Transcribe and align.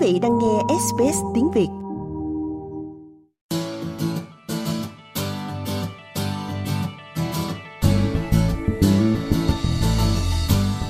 vị 0.00 0.18
đang 0.22 0.38
nghe 0.38 0.58
SBS 0.88 1.18
tiếng 1.34 1.50
Việt. 1.54 1.68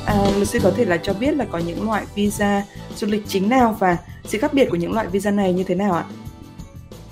À, 0.07 0.31
luật 0.37 0.49
sư 0.49 0.59
có 0.63 0.73
thể 0.77 0.85
là 0.85 0.97
cho 0.97 1.13
biết 1.13 1.37
là 1.37 1.47
có 1.51 1.59
những 1.59 1.87
loại 1.87 2.05
visa 2.15 2.65
du 2.97 3.07
lịch 3.07 3.23
chính 3.29 3.49
nào 3.49 3.77
và 3.79 3.97
sự 4.25 4.39
khác 4.39 4.55
biệt 4.55 4.69
của 4.71 4.77
những 4.77 4.93
loại 4.93 5.07
visa 5.07 5.31
này 5.31 5.53
như 5.53 5.65
thế 5.65 5.75
nào 5.75 5.93
ạ? 5.93 6.05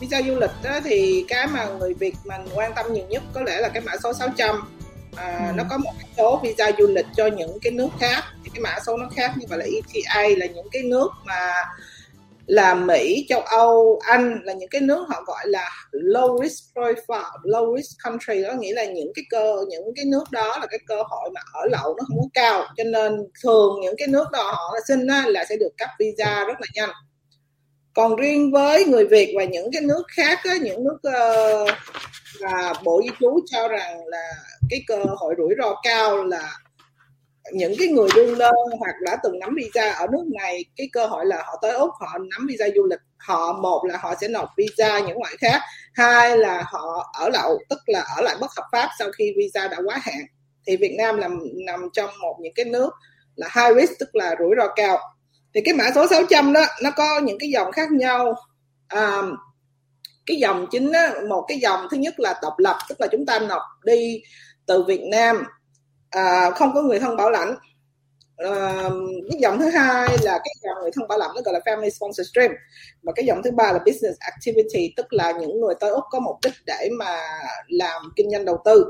Visa 0.00 0.22
du 0.22 0.34
lịch 0.34 0.50
thì 0.84 1.24
cái 1.28 1.46
mà 1.46 1.66
người 1.66 1.94
Việt 1.94 2.14
mình 2.24 2.40
quan 2.54 2.72
tâm 2.76 2.92
nhiều 2.92 3.06
nhất 3.08 3.22
có 3.32 3.40
lẽ 3.42 3.60
là 3.60 3.68
cái 3.68 3.82
mã 3.82 3.92
số 4.02 4.12
600 4.12 4.77
à, 5.16 5.46
ừ. 5.48 5.52
nó 5.56 5.64
có 5.70 5.78
một 5.78 5.92
cái 5.98 6.08
số 6.16 6.40
visa 6.42 6.70
du 6.78 6.86
lịch 6.86 7.06
cho 7.16 7.26
những 7.26 7.58
cái 7.62 7.72
nước 7.72 7.88
khác. 8.00 8.24
Thì 8.44 8.50
cái 8.54 8.60
mã 8.60 8.76
số 8.86 8.96
nó 8.96 9.08
khác 9.16 9.32
như 9.36 9.46
vậy 9.48 9.58
là 9.58 9.64
ETA 9.64 10.22
là 10.36 10.46
những 10.46 10.68
cái 10.72 10.82
nước 10.82 11.08
mà 11.24 11.52
là 12.46 12.74
Mỹ, 12.74 13.26
châu 13.28 13.40
Âu, 13.40 14.00
Anh 14.06 14.40
là 14.44 14.52
những 14.52 14.68
cái 14.68 14.80
nước 14.80 15.06
họ 15.08 15.22
gọi 15.26 15.46
là 15.46 15.70
low 15.92 16.42
risk 16.42 16.64
profile, 16.74 17.42
low 17.42 17.76
risk 17.76 17.96
country. 18.04 18.42
Đó 18.42 18.52
nghĩa 18.52 18.72
là 18.72 18.84
những 18.84 19.12
cái 19.14 19.24
cơ 19.30 19.56
những 19.68 19.94
cái 19.96 20.04
nước 20.04 20.24
đó 20.30 20.58
là 20.60 20.66
cái 20.66 20.78
cơ 20.86 20.96
hội 20.96 21.30
mà 21.34 21.40
ở 21.52 21.66
lậu 21.70 21.94
nó 21.96 22.04
không 22.08 22.18
có 22.20 22.28
cao. 22.34 22.64
Cho 22.76 22.84
nên 22.84 23.12
thường 23.42 23.80
những 23.82 23.94
cái 23.98 24.08
nước 24.08 24.24
đó 24.32 24.42
họ 24.42 24.74
xin 24.88 25.06
là 25.06 25.44
sẽ 25.48 25.56
được 25.56 25.70
cấp 25.78 25.88
visa 25.98 26.44
rất 26.44 26.60
là 26.60 26.66
nhanh. 26.74 26.90
Còn 27.94 28.16
riêng 28.16 28.52
với 28.52 28.84
người 28.84 29.06
Việt 29.06 29.34
và 29.36 29.44
những 29.44 29.72
cái 29.72 29.82
nước 29.82 30.02
khác 30.16 30.38
á, 30.44 30.54
những 30.62 30.84
nước 30.84 30.96
uh, 30.96 31.70
là 32.40 32.74
bộ 32.84 33.02
di 33.04 33.10
trú 33.20 33.40
cho 33.46 33.68
rằng 33.68 34.06
là 34.06 34.30
cái 34.70 34.82
cơ 34.86 35.04
hội 35.16 35.34
rủi 35.38 35.54
ro 35.62 35.74
cao 35.82 36.24
là 36.24 36.58
những 37.52 37.74
cái 37.78 37.88
người 37.88 38.08
đương 38.14 38.38
đơn 38.38 38.54
hoặc 38.78 38.94
đã 39.04 39.16
từng 39.22 39.38
nắm 39.38 39.54
visa 39.56 39.90
ở 39.90 40.06
nước 40.12 40.24
này 40.38 40.64
cái 40.76 40.88
cơ 40.92 41.06
hội 41.06 41.26
là 41.26 41.42
họ 41.46 41.58
tới 41.62 41.72
úc 41.72 41.90
họ 42.00 42.18
nắm 42.18 42.46
visa 42.46 42.66
du 42.74 42.86
lịch. 42.86 42.98
Họ 43.18 43.52
một 43.52 43.84
là 43.88 43.98
họ 44.00 44.14
sẽ 44.20 44.28
nộp 44.28 44.48
visa 44.56 44.98
những 44.98 45.18
loại 45.18 45.36
khác 45.38 45.60
hai 45.94 46.38
là 46.38 46.64
họ 46.66 47.10
ở 47.18 47.28
lậu 47.28 47.58
tức 47.68 47.78
là 47.86 48.00
ở 48.16 48.22
lại 48.22 48.36
bất 48.40 48.50
hợp 48.56 48.68
pháp 48.72 48.88
sau 48.98 49.08
khi 49.18 49.32
visa 49.36 49.68
đã 49.68 49.78
quá 49.84 49.98
hạn. 50.02 50.20
Thì 50.66 50.76
việt 50.76 50.94
nam 50.98 51.20
nằm 51.20 51.40
nằm 51.66 51.88
trong 51.92 52.10
một 52.20 52.36
những 52.40 52.54
cái 52.54 52.64
nước 52.64 52.90
là 53.36 53.48
high 53.54 53.76
risk 53.80 53.98
tức 54.00 54.14
là 54.14 54.34
rủi 54.38 54.50
ro 54.56 54.68
cao. 54.76 54.98
Thì 55.54 55.60
cái 55.64 55.74
mã 55.74 55.84
số 55.94 56.06
600 56.06 56.52
đó 56.52 56.64
nó 56.82 56.90
có 56.90 57.20
những 57.20 57.38
cái 57.38 57.50
dòng 57.50 57.72
khác 57.72 57.92
nhau. 57.92 58.34
À, 58.88 59.22
cái 60.26 60.36
dòng 60.36 60.66
chính 60.70 60.92
đó, 60.92 61.06
một 61.28 61.44
cái 61.48 61.58
dòng 61.58 61.86
thứ 61.90 61.96
nhất 61.96 62.20
là 62.20 62.34
độc 62.42 62.54
lập 62.58 62.78
tức 62.88 63.00
là 63.00 63.06
chúng 63.12 63.26
ta 63.26 63.38
nộp 63.38 63.62
đi 63.84 64.22
từ 64.68 64.82
Việt 64.82 65.02
Nam. 65.10 65.44
À, 66.10 66.50
không 66.50 66.74
có 66.74 66.82
người 66.82 66.98
thân 66.98 67.16
bảo 67.16 67.30
lãnh. 67.30 67.54
À, 68.36 68.82
cái 69.30 69.40
dòng 69.40 69.58
thứ 69.58 69.68
hai 69.68 70.08
là 70.22 70.38
cái 70.38 70.54
dòng 70.62 70.82
người 70.82 70.90
thân 70.94 71.08
bảo 71.08 71.18
lãnh 71.18 71.30
nó 71.34 71.40
gọi 71.44 71.54
là 71.54 71.60
family 71.64 71.90
sponsor 71.90 72.26
stream. 72.32 72.50
Và 73.02 73.12
cái 73.16 73.26
dòng 73.26 73.42
thứ 73.42 73.50
ba 73.50 73.72
là 73.72 73.78
business 73.78 74.18
activity 74.18 74.92
tức 74.96 75.12
là 75.12 75.32
những 75.32 75.60
người 75.60 75.74
tới 75.80 75.90
úc 75.90 76.04
có 76.10 76.20
mục 76.20 76.36
đích 76.44 76.54
để 76.66 76.88
mà 76.98 77.20
làm 77.68 78.02
kinh 78.16 78.30
doanh 78.30 78.44
đầu 78.44 78.58
tư. 78.64 78.84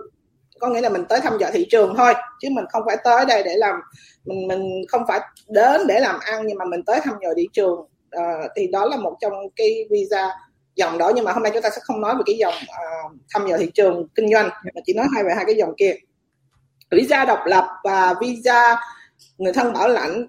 Có 0.60 0.68
nghĩa 0.68 0.80
là 0.80 0.88
mình 0.88 1.04
tới 1.08 1.20
thăm 1.20 1.38
dò 1.40 1.46
thị 1.52 1.66
trường 1.70 1.94
thôi 1.96 2.14
chứ 2.40 2.48
mình 2.50 2.64
không 2.72 2.82
phải 2.86 2.96
tới 3.04 3.24
đây 3.26 3.42
để 3.42 3.54
làm 3.56 3.80
mình 4.24 4.46
mình 4.48 4.82
không 4.88 5.02
phải 5.08 5.20
đến 5.48 5.80
để 5.86 6.00
làm 6.00 6.18
ăn 6.20 6.46
nhưng 6.46 6.58
mà 6.58 6.64
mình 6.64 6.82
tới 6.82 7.00
thăm 7.04 7.14
dò 7.22 7.28
thị 7.36 7.48
trường. 7.52 7.86
À, 8.10 8.48
thì 8.56 8.66
đó 8.66 8.84
là 8.86 8.96
một 8.96 9.16
trong 9.20 9.32
cái 9.56 9.84
visa 9.90 10.30
dòng 10.78 10.98
đó 10.98 11.12
nhưng 11.14 11.24
mà 11.24 11.32
hôm 11.32 11.42
nay 11.42 11.52
chúng 11.54 11.62
ta 11.62 11.70
sẽ 11.70 11.80
không 11.84 12.00
nói 12.00 12.14
về 12.14 12.22
cái 12.26 12.36
dòng 12.38 12.54
uh, 12.54 13.12
thăm 13.34 13.46
dò 13.46 13.56
thị 13.58 13.70
trường 13.74 14.08
kinh 14.14 14.32
doanh 14.32 14.48
mà 14.48 14.80
chỉ 14.86 14.92
nói 14.92 15.06
hai 15.14 15.24
về 15.24 15.34
hai 15.36 15.44
cái 15.44 15.54
dòng 15.54 15.74
kia. 15.76 15.94
Visa 16.90 17.24
độc 17.24 17.38
lập 17.46 17.68
và 17.84 18.14
visa 18.20 18.76
người 19.38 19.52
thân 19.52 19.72
bảo 19.72 19.88
lãnh. 19.88 20.22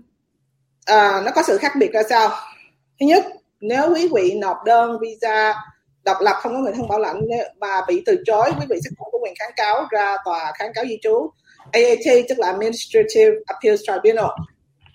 Uh, 0.91 1.25
nó 1.25 1.31
có 1.35 1.43
sự 1.47 1.57
khác 1.57 1.71
biệt 1.79 1.91
ra 1.93 2.03
sao? 2.09 2.29
Thứ 2.99 3.05
nhất 3.05 3.25
nếu 3.61 3.93
quý 3.95 4.09
vị 4.15 4.33
nộp 4.41 4.57
đơn 4.65 4.97
visa 5.01 5.55
độc 6.03 6.17
lập 6.21 6.35
không 6.41 6.53
có 6.53 6.59
người 6.59 6.73
thân 6.73 6.87
bảo 6.87 6.99
lãnh 6.99 7.21
mà 7.59 7.81
bị 7.87 8.03
từ 8.05 8.23
chối 8.25 8.51
quý 8.59 8.65
vị 8.69 8.79
sẽ 8.83 8.89
không 8.97 9.07
có 9.11 9.19
quyền 9.23 9.33
kháng 9.39 9.51
cáo 9.55 9.87
ra 9.91 10.17
tòa 10.25 10.51
kháng 10.55 10.71
cáo 10.73 10.85
di 10.85 10.97
trú. 11.01 11.31
AAT 11.71 12.25
tức 12.29 12.39
là 12.39 12.47
Administrative 12.47 13.31
Appeals 13.45 13.81
Tribunal. 13.87 14.29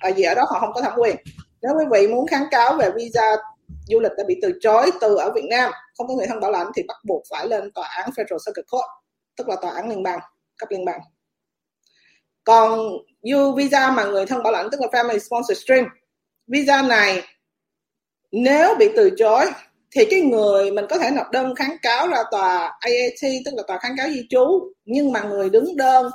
Ở 0.00 0.10
vì 0.16 0.22
ở 0.22 0.34
đó 0.34 0.42
họ 0.50 0.60
không 0.60 0.72
có 0.72 0.82
thẩm 0.82 0.92
quyền. 0.96 1.16
Nếu 1.62 1.72
quý 1.78 1.84
vị 1.92 2.06
muốn 2.06 2.26
kháng 2.26 2.44
cáo 2.50 2.76
về 2.76 2.90
visa 2.96 3.36
du 3.88 4.00
lịch 4.00 4.12
đã 4.16 4.24
bị 4.28 4.38
từ 4.42 4.52
chối 4.60 4.90
từ 5.00 5.16
ở 5.16 5.30
Việt 5.34 5.44
Nam. 5.50 5.72
Không 5.98 6.08
có 6.08 6.14
người 6.14 6.26
thân 6.26 6.40
bảo 6.40 6.50
lãnh 6.50 6.66
thì 6.76 6.82
bắt 6.88 6.96
buộc 7.04 7.22
phải 7.30 7.48
lên 7.48 7.72
tòa 7.74 7.88
án 7.88 8.10
Federal 8.10 8.38
Circuit 8.46 8.66
Court, 8.70 8.86
tức 9.36 9.48
là 9.48 9.56
tòa 9.62 9.70
án 9.70 9.88
liên 9.88 10.02
bang, 10.02 10.20
cấp 10.58 10.70
liên 10.70 10.84
bang. 10.84 11.00
Còn 12.44 12.80
du 13.22 13.54
visa 13.56 13.90
mà 13.90 14.04
người 14.04 14.26
thân 14.26 14.42
bảo 14.42 14.52
lãnh, 14.52 14.70
tức 14.70 14.80
là 14.80 14.86
Family 14.86 15.18
Sponsor 15.18 15.58
Stream, 15.58 15.84
visa 16.46 16.82
này 16.82 17.22
nếu 18.32 18.74
bị 18.78 18.88
từ 18.96 19.10
chối 19.16 19.46
thì 19.90 20.04
cái 20.10 20.20
người 20.20 20.70
mình 20.70 20.84
có 20.90 20.98
thể 20.98 21.10
nộp 21.10 21.30
đơn 21.30 21.54
kháng 21.54 21.76
cáo 21.82 22.08
ra 22.08 22.22
tòa 22.30 22.78
AAT 22.80 23.32
tức 23.44 23.54
là 23.54 23.62
tòa 23.66 23.78
kháng 23.78 23.94
cáo 23.96 24.08
di 24.08 24.26
trú. 24.30 24.72
Nhưng 24.84 25.12
mà 25.12 25.22
người 25.22 25.50
đứng 25.50 25.76
đơn 25.76 26.10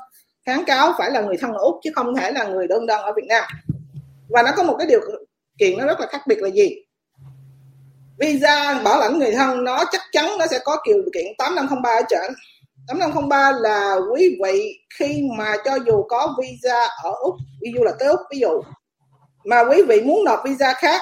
kháng 0.46 0.66
cáo 0.66 0.94
phải 0.98 1.12
là 1.12 1.22
người 1.22 1.38
thân 1.38 1.54
ở 1.54 1.60
Úc, 1.60 1.76
chứ 1.84 1.92
không 1.96 2.16
thể 2.16 2.32
là 2.32 2.44
người 2.44 2.68
đơn 2.68 2.86
đơn 2.86 3.02
ở 3.02 3.14
Việt 3.16 3.26
Nam. 3.28 3.44
Và 4.30 4.44
nó 4.44 4.52
có 4.58 4.64
một 4.64 4.76
cái 4.78 4.88
điều 4.88 5.02
kiện 5.60 5.78
nó 5.78 5.86
rất 5.86 6.00
là 6.00 6.08
khác 6.08 6.22
biệt 6.28 6.40
là 6.40 6.50
gì? 6.50 6.70
Visa 8.20 8.82
bảo 8.84 9.00
lãnh 9.00 9.20
người 9.20 9.32
thân, 9.32 9.64
nó 9.64 9.84
chắc 9.92 10.02
chắn 10.12 10.38
nó 10.40 10.48
sẽ 10.48 10.60
có 10.64 10.78
điều 10.88 11.04
kiện 11.14 11.26
8503 11.38 11.90
ở 11.90 12.02
trên. 12.10 12.34
8503 12.88 13.52
là 13.52 13.96
quý 14.14 14.38
vị 14.44 14.80
khi 14.98 15.22
mà 15.38 15.56
cho 15.66 15.78
dù 15.86 16.04
có 16.10 16.36
visa 16.40 16.82
ở 17.04 17.12
Úc, 17.20 17.36
ví 17.62 17.72
dụ 17.76 17.84
là 17.84 17.92
tới 18.00 18.08
Úc 18.08 18.20
ví 18.32 18.40
dụ, 18.40 18.62
mà 19.46 19.64
quý 19.70 19.84
vị 19.84 20.02
muốn 20.02 20.24
nộp 20.26 20.40
visa 20.46 20.74
khác, 20.74 21.02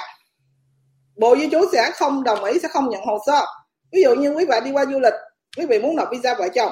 Bộ 1.16 1.35
Di 1.38 1.50
trú 1.50 1.61
sẽ 1.72 1.91
không 1.95 2.23
đồng 2.23 2.44
ý, 2.44 2.59
sẽ 2.59 2.67
không 2.67 2.89
nhận 2.89 3.01
hồ 3.06 3.19
sơ. 3.25 3.45
Ví 3.91 4.01
dụ 4.01 4.16
như 4.16 4.31
quý 4.31 4.45
vị 4.45 4.57
đi 4.63 4.72
qua 4.72 4.85
du 4.85 5.00
lịch, 5.00 5.13
quý 5.57 5.66
vị 5.66 5.79
muốn 5.79 5.95
nộp 5.95 6.07
visa 6.11 6.33
vợ 6.33 6.47
chồng, 6.56 6.72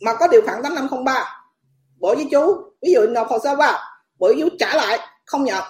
mà 0.00 0.14
có 0.14 0.28
điều 0.28 0.42
khoản 0.44 0.62
8503 0.62 1.24
Bộ 2.00 2.16
Di 2.16 2.28
trú, 2.30 2.56
ví 2.82 2.92
dụ 2.92 3.06
nộp 3.06 3.28
hồ 3.28 3.38
sơ 3.44 3.56
vào, 3.56 3.78
Bộ 4.18 4.34
Di 4.34 4.40
trú 4.40 4.48
trả 4.58 4.74
lại, 4.74 4.98
không 5.26 5.44
nhận. 5.44 5.62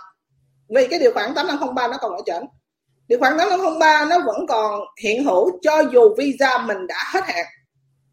Vì 0.75 0.87
cái 0.91 0.99
điều 0.99 1.13
khoản 1.15 1.35
8503 1.35 1.89
nó 1.89 1.97
còn 2.01 2.13
ở 2.13 2.19
trên 2.27 2.45
điều 3.09 3.19
khoản 3.19 3.39
8503 3.39 4.05
nó 4.11 4.19
vẫn 4.27 4.47
còn 4.49 4.81
hiện 5.03 5.25
hữu 5.25 5.59
cho 5.63 5.83
dù 5.93 6.15
visa 6.19 6.59
mình 6.59 6.87
đã 6.87 6.97
hết 7.13 7.21
hạn. 7.25 7.45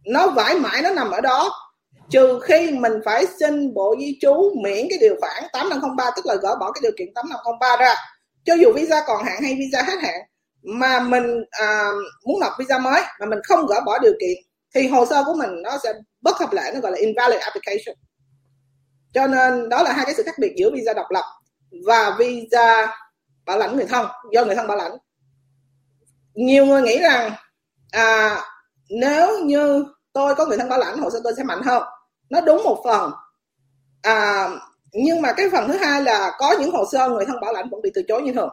Nó 0.06 0.28
vãi 0.28 0.60
mãi 0.60 0.82
nó 0.82 0.92
nằm 0.92 1.12
ở 1.12 1.22
đó. 1.22 1.50
Trừ 2.10 2.40
khi 2.44 2.72
mình 2.72 2.94
phải 3.06 3.26
xin 3.40 3.74
bộ 3.74 3.96
di 4.00 4.18
trú 4.22 4.54
miễn 4.64 4.88
cái 4.90 5.00
điều 5.02 5.16
khoản 5.20 5.44
8503 5.54 6.12
tức 6.16 6.26
là 6.26 6.36
gỡ 6.36 6.56
bỏ 6.60 6.72
cái 6.72 6.80
điều 6.82 6.92
kiện 6.98 7.14
8503 7.16 7.78
ra. 7.80 7.96
Cho 8.46 8.54
dù 8.54 8.72
visa 8.76 9.04
còn 9.08 9.24
hạn 9.24 9.42
hay 9.44 9.56
visa 9.56 9.84
hết 9.84 9.98
hạn 10.02 10.22
mà 10.64 11.00
mình 11.00 11.44
à, 11.52 11.92
muốn 12.26 12.40
nộp 12.40 12.52
visa 12.60 12.80
mới 12.80 13.02
mà 13.20 13.26
mình 13.26 13.40
không 13.44 13.68
gỡ 13.68 13.82
bỏ 13.86 14.00
điều 14.00 14.14
kiện 14.22 14.38
thì 14.76 14.88
hồ 14.88 15.06
sơ 15.06 15.24
của 15.26 15.34
mình 15.34 15.62
nó 15.64 15.78
sẽ 15.84 15.94
bất 16.22 16.38
hợp 16.38 16.54
lệ 16.54 16.72
nó 16.74 16.80
gọi 16.80 16.92
là 16.92 16.98
invalid 16.98 17.40
application. 17.40 17.96
Cho 19.14 19.28
nên 19.28 19.70
đó 19.70 19.84
là 19.84 19.94
hai 19.94 20.06
cái 20.06 20.16
sự 20.16 20.24
khác 20.26 20.36
biệt 20.40 20.54
giữa 20.58 20.72
visa 20.72 20.94
độc 20.94 21.12
lập 21.12 21.26
và 21.86 22.16
visa 22.20 22.88
bảo 23.46 23.58
lãnh 23.58 23.76
người 23.76 23.86
thân 23.86 24.08
do 24.34 24.46
người 24.46 24.56
thân 24.56 24.68
bảo 24.68 24.78
lãnh. 24.78 24.98
Nhiều 26.34 26.66
người 26.66 26.82
nghĩ 26.82 27.00
rằng 27.00 27.32
à, 27.92 28.42
nếu 28.90 29.44
như 29.44 29.86
tôi 30.14 30.36
có 30.36 30.46
người 30.46 30.58
thân 30.58 30.70
bảo 30.70 30.80
lãnh 30.80 30.98
hồ 30.98 31.10
sơ 31.10 31.20
tôi 31.24 31.34
sẽ 31.38 31.44
mạnh 31.44 31.62
hơn. 31.62 31.84
Nó 32.30 32.42
đúng 32.42 32.64
một 32.64 32.82
phần. 32.86 33.12
À, 34.02 34.50
nhưng 34.92 35.22
mà 35.22 35.34
cái 35.34 35.50
phần 35.52 35.68
thứ 35.68 35.78
hai 35.78 36.04
là 36.04 36.32
có 36.38 36.56
những 36.60 36.72
hồ 36.72 36.86
sơ 36.92 37.10
người 37.10 37.26
thân 37.26 37.42
bảo 37.42 37.54
lãnh 37.54 37.70
vẫn 37.70 37.82
bị 37.82 37.92
từ 37.96 38.02
chối 38.08 38.22
như 38.22 38.34
thường. 38.34 38.50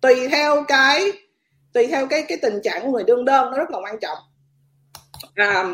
Tùy 0.00 0.28
theo 0.28 0.64
cái 0.68 1.12
tùy 1.72 1.86
theo 1.86 2.06
cái 2.06 2.24
cái 2.28 2.38
tình 2.42 2.60
trạng 2.64 2.86
của 2.86 2.92
người 2.92 3.04
đương 3.04 3.24
đơn 3.24 3.50
nó 3.50 3.58
rất 3.58 3.70
là 3.70 3.78
quan 3.78 3.98
trọng. 4.00 4.18
À, 5.34 5.64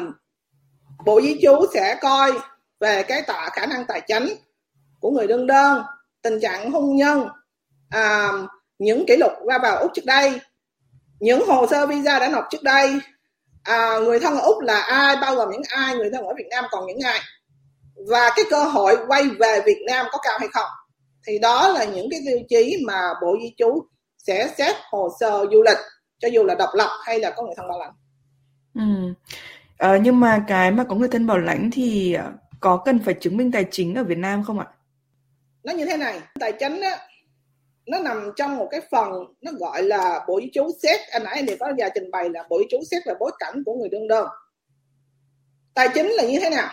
bộ 1.04 1.20
di 1.20 1.38
trú 1.42 1.66
sẽ 1.74 1.98
coi 2.00 2.32
về 2.80 3.02
cái 3.02 3.22
tạ 3.22 3.48
khả 3.52 3.66
năng 3.66 3.84
tài 3.86 4.00
chính 4.00 4.34
của 5.00 5.10
người 5.10 5.26
đương 5.26 5.46
đơn 5.46 5.82
tình 6.22 6.40
trạng 6.40 6.70
hôn 6.70 6.96
nhân 6.96 7.28
à, 7.90 8.28
những 8.78 9.06
kỷ 9.06 9.16
lục 9.16 9.32
ra 9.48 9.58
vào 9.58 9.76
úc 9.76 9.90
trước 9.94 10.04
đây 10.04 10.40
những 11.20 11.46
hồ 11.46 11.66
sơ 11.66 11.86
visa 11.86 12.18
đã 12.18 12.28
nộp 12.28 12.44
trước 12.50 12.62
đây 12.62 12.98
à, 13.62 13.98
người 13.98 14.20
thân 14.20 14.34
ở 14.34 14.40
úc 14.40 14.60
là 14.62 14.80
ai 14.80 15.16
bao 15.16 15.36
gồm 15.36 15.50
những 15.50 15.62
ai 15.68 15.96
người 15.96 16.10
thân 16.10 16.26
ở 16.26 16.34
việt 16.38 16.46
nam 16.50 16.64
còn 16.70 16.86
những 16.86 17.00
ai 17.04 17.20
và 18.08 18.30
cái 18.36 18.44
cơ 18.50 18.64
hội 18.64 18.96
quay 19.08 19.24
về 19.38 19.60
việt 19.66 19.82
nam 19.86 20.06
có 20.12 20.18
cao 20.22 20.38
hay 20.38 20.48
không 20.52 20.70
thì 21.26 21.38
đó 21.38 21.68
là 21.68 21.84
những 21.84 22.06
cái 22.10 22.20
tiêu 22.26 22.38
chí 22.48 22.76
mà 22.86 23.00
bộ 23.22 23.36
di 23.42 23.54
trú 23.56 23.86
sẽ 24.18 24.54
xét 24.58 24.76
hồ 24.90 25.08
sơ 25.20 25.46
du 25.52 25.62
lịch 25.62 25.78
cho 26.18 26.28
dù 26.28 26.44
là 26.44 26.54
độc 26.54 26.70
lập 26.74 26.90
hay 27.04 27.20
là 27.20 27.30
có 27.30 27.42
người 27.42 27.54
thân 27.56 27.68
bảo 27.68 27.78
lãnh 27.78 27.92
ừ. 28.74 29.14
à, 29.78 29.98
nhưng 30.02 30.20
mà 30.20 30.44
cái 30.48 30.70
mà 30.70 30.84
có 30.84 30.94
người 30.94 31.08
thân 31.08 31.26
bảo 31.26 31.38
lãnh 31.38 31.70
thì 31.72 32.16
có 32.64 32.76
cần 32.76 32.98
phải 32.98 33.14
chứng 33.14 33.36
minh 33.36 33.52
tài 33.52 33.64
chính 33.70 33.94
ở 33.94 34.04
Việt 34.04 34.18
Nam 34.18 34.44
không 34.44 34.58
ạ? 34.58 34.66
Nó 35.64 35.72
như 35.72 35.84
thế 35.86 35.96
này, 35.96 36.20
tài 36.40 36.52
chính 36.52 36.80
á, 36.80 36.98
nó 37.86 37.98
nằm 37.98 38.30
trong 38.36 38.56
một 38.56 38.68
cái 38.70 38.80
phần, 38.90 39.10
nó 39.40 39.52
gọi 39.52 39.82
là 39.82 40.24
bộ 40.28 40.40
chú 40.52 40.70
xét. 40.82 41.00
Anh 41.10 41.24
nãy 41.24 41.44
thì 41.48 41.56
có 41.56 41.72
giờ 41.78 41.88
trình 41.94 42.10
bày 42.10 42.30
là 42.30 42.44
bộ 42.48 42.60
chú 42.70 42.78
xét 42.90 43.06
là 43.06 43.14
bối 43.20 43.30
cảnh 43.38 43.62
của 43.66 43.74
người 43.74 43.88
đương 43.88 44.08
đơn. 44.08 44.28
Tài 45.74 45.88
chính 45.94 46.06
là 46.06 46.24
như 46.24 46.40
thế 46.40 46.50
nào? 46.50 46.70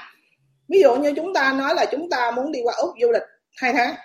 Ví 0.68 0.82
dụ 0.82 0.96
như 0.96 1.14
chúng 1.16 1.34
ta 1.34 1.54
nói 1.54 1.76
là 1.76 1.86
chúng 1.92 2.10
ta 2.10 2.32
muốn 2.32 2.52
đi 2.52 2.60
qua 2.64 2.74
úc 2.74 2.90
du 3.02 3.12
lịch 3.12 3.24
hai 3.58 3.74
tháng, 3.74 3.96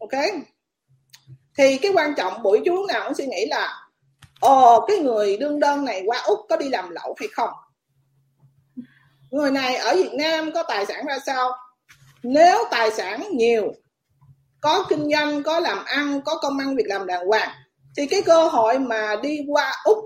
ok? 0.00 0.24
Thì 1.58 1.78
cái 1.78 1.92
quan 1.94 2.14
trọng 2.16 2.42
buổi 2.42 2.62
chú 2.64 2.86
nào 2.86 3.04
cũng 3.04 3.14
suy 3.14 3.26
nghĩ 3.26 3.46
là 3.46 3.86
ồ 4.40 4.86
cái 4.88 4.98
người 4.98 5.36
đương 5.36 5.60
đơn 5.60 5.84
này 5.84 6.02
qua 6.06 6.22
úc 6.26 6.38
có 6.48 6.56
đi 6.56 6.68
làm 6.68 6.90
lậu 6.90 7.14
hay 7.20 7.28
không? 7.32 7.50
Người 9.30 9.50
này 9.50 9.76
ở 9.76 9.96
việt 9.96 10.12
nam 10.12 10.50
có 10.54 10.62
tài 10.62 10.86
sản 10.86 11.06
ra 11.06 11.18
sao? 11.26 11.52
Nếu 12.22 12.64
tài 12.70 12.90
sản 12.90 13.22
nhiều 13.30 13.72
có 14.64 14.86
kinh 14.88 15.10
doanh, 15.12 15.42
có 15.42 15.60
làm 15.60 15.84
ăn, 15.84 16.20
có 16.24 16.38
công 16.42 16.58
ăn 16.58 16.76
việc 16.76 16.86
làm 16.86 17.06
đàng 17.06 17.26
hoàng, 17.26 17.50
thì 17.96 18.06
cái 18.06 18.22
cơ 18.22 18.48
hội 18.48 18.78
mà 18.78 19.16
đi 19.22 19.40
qua 19.48 19.72
úc 19.84 19.98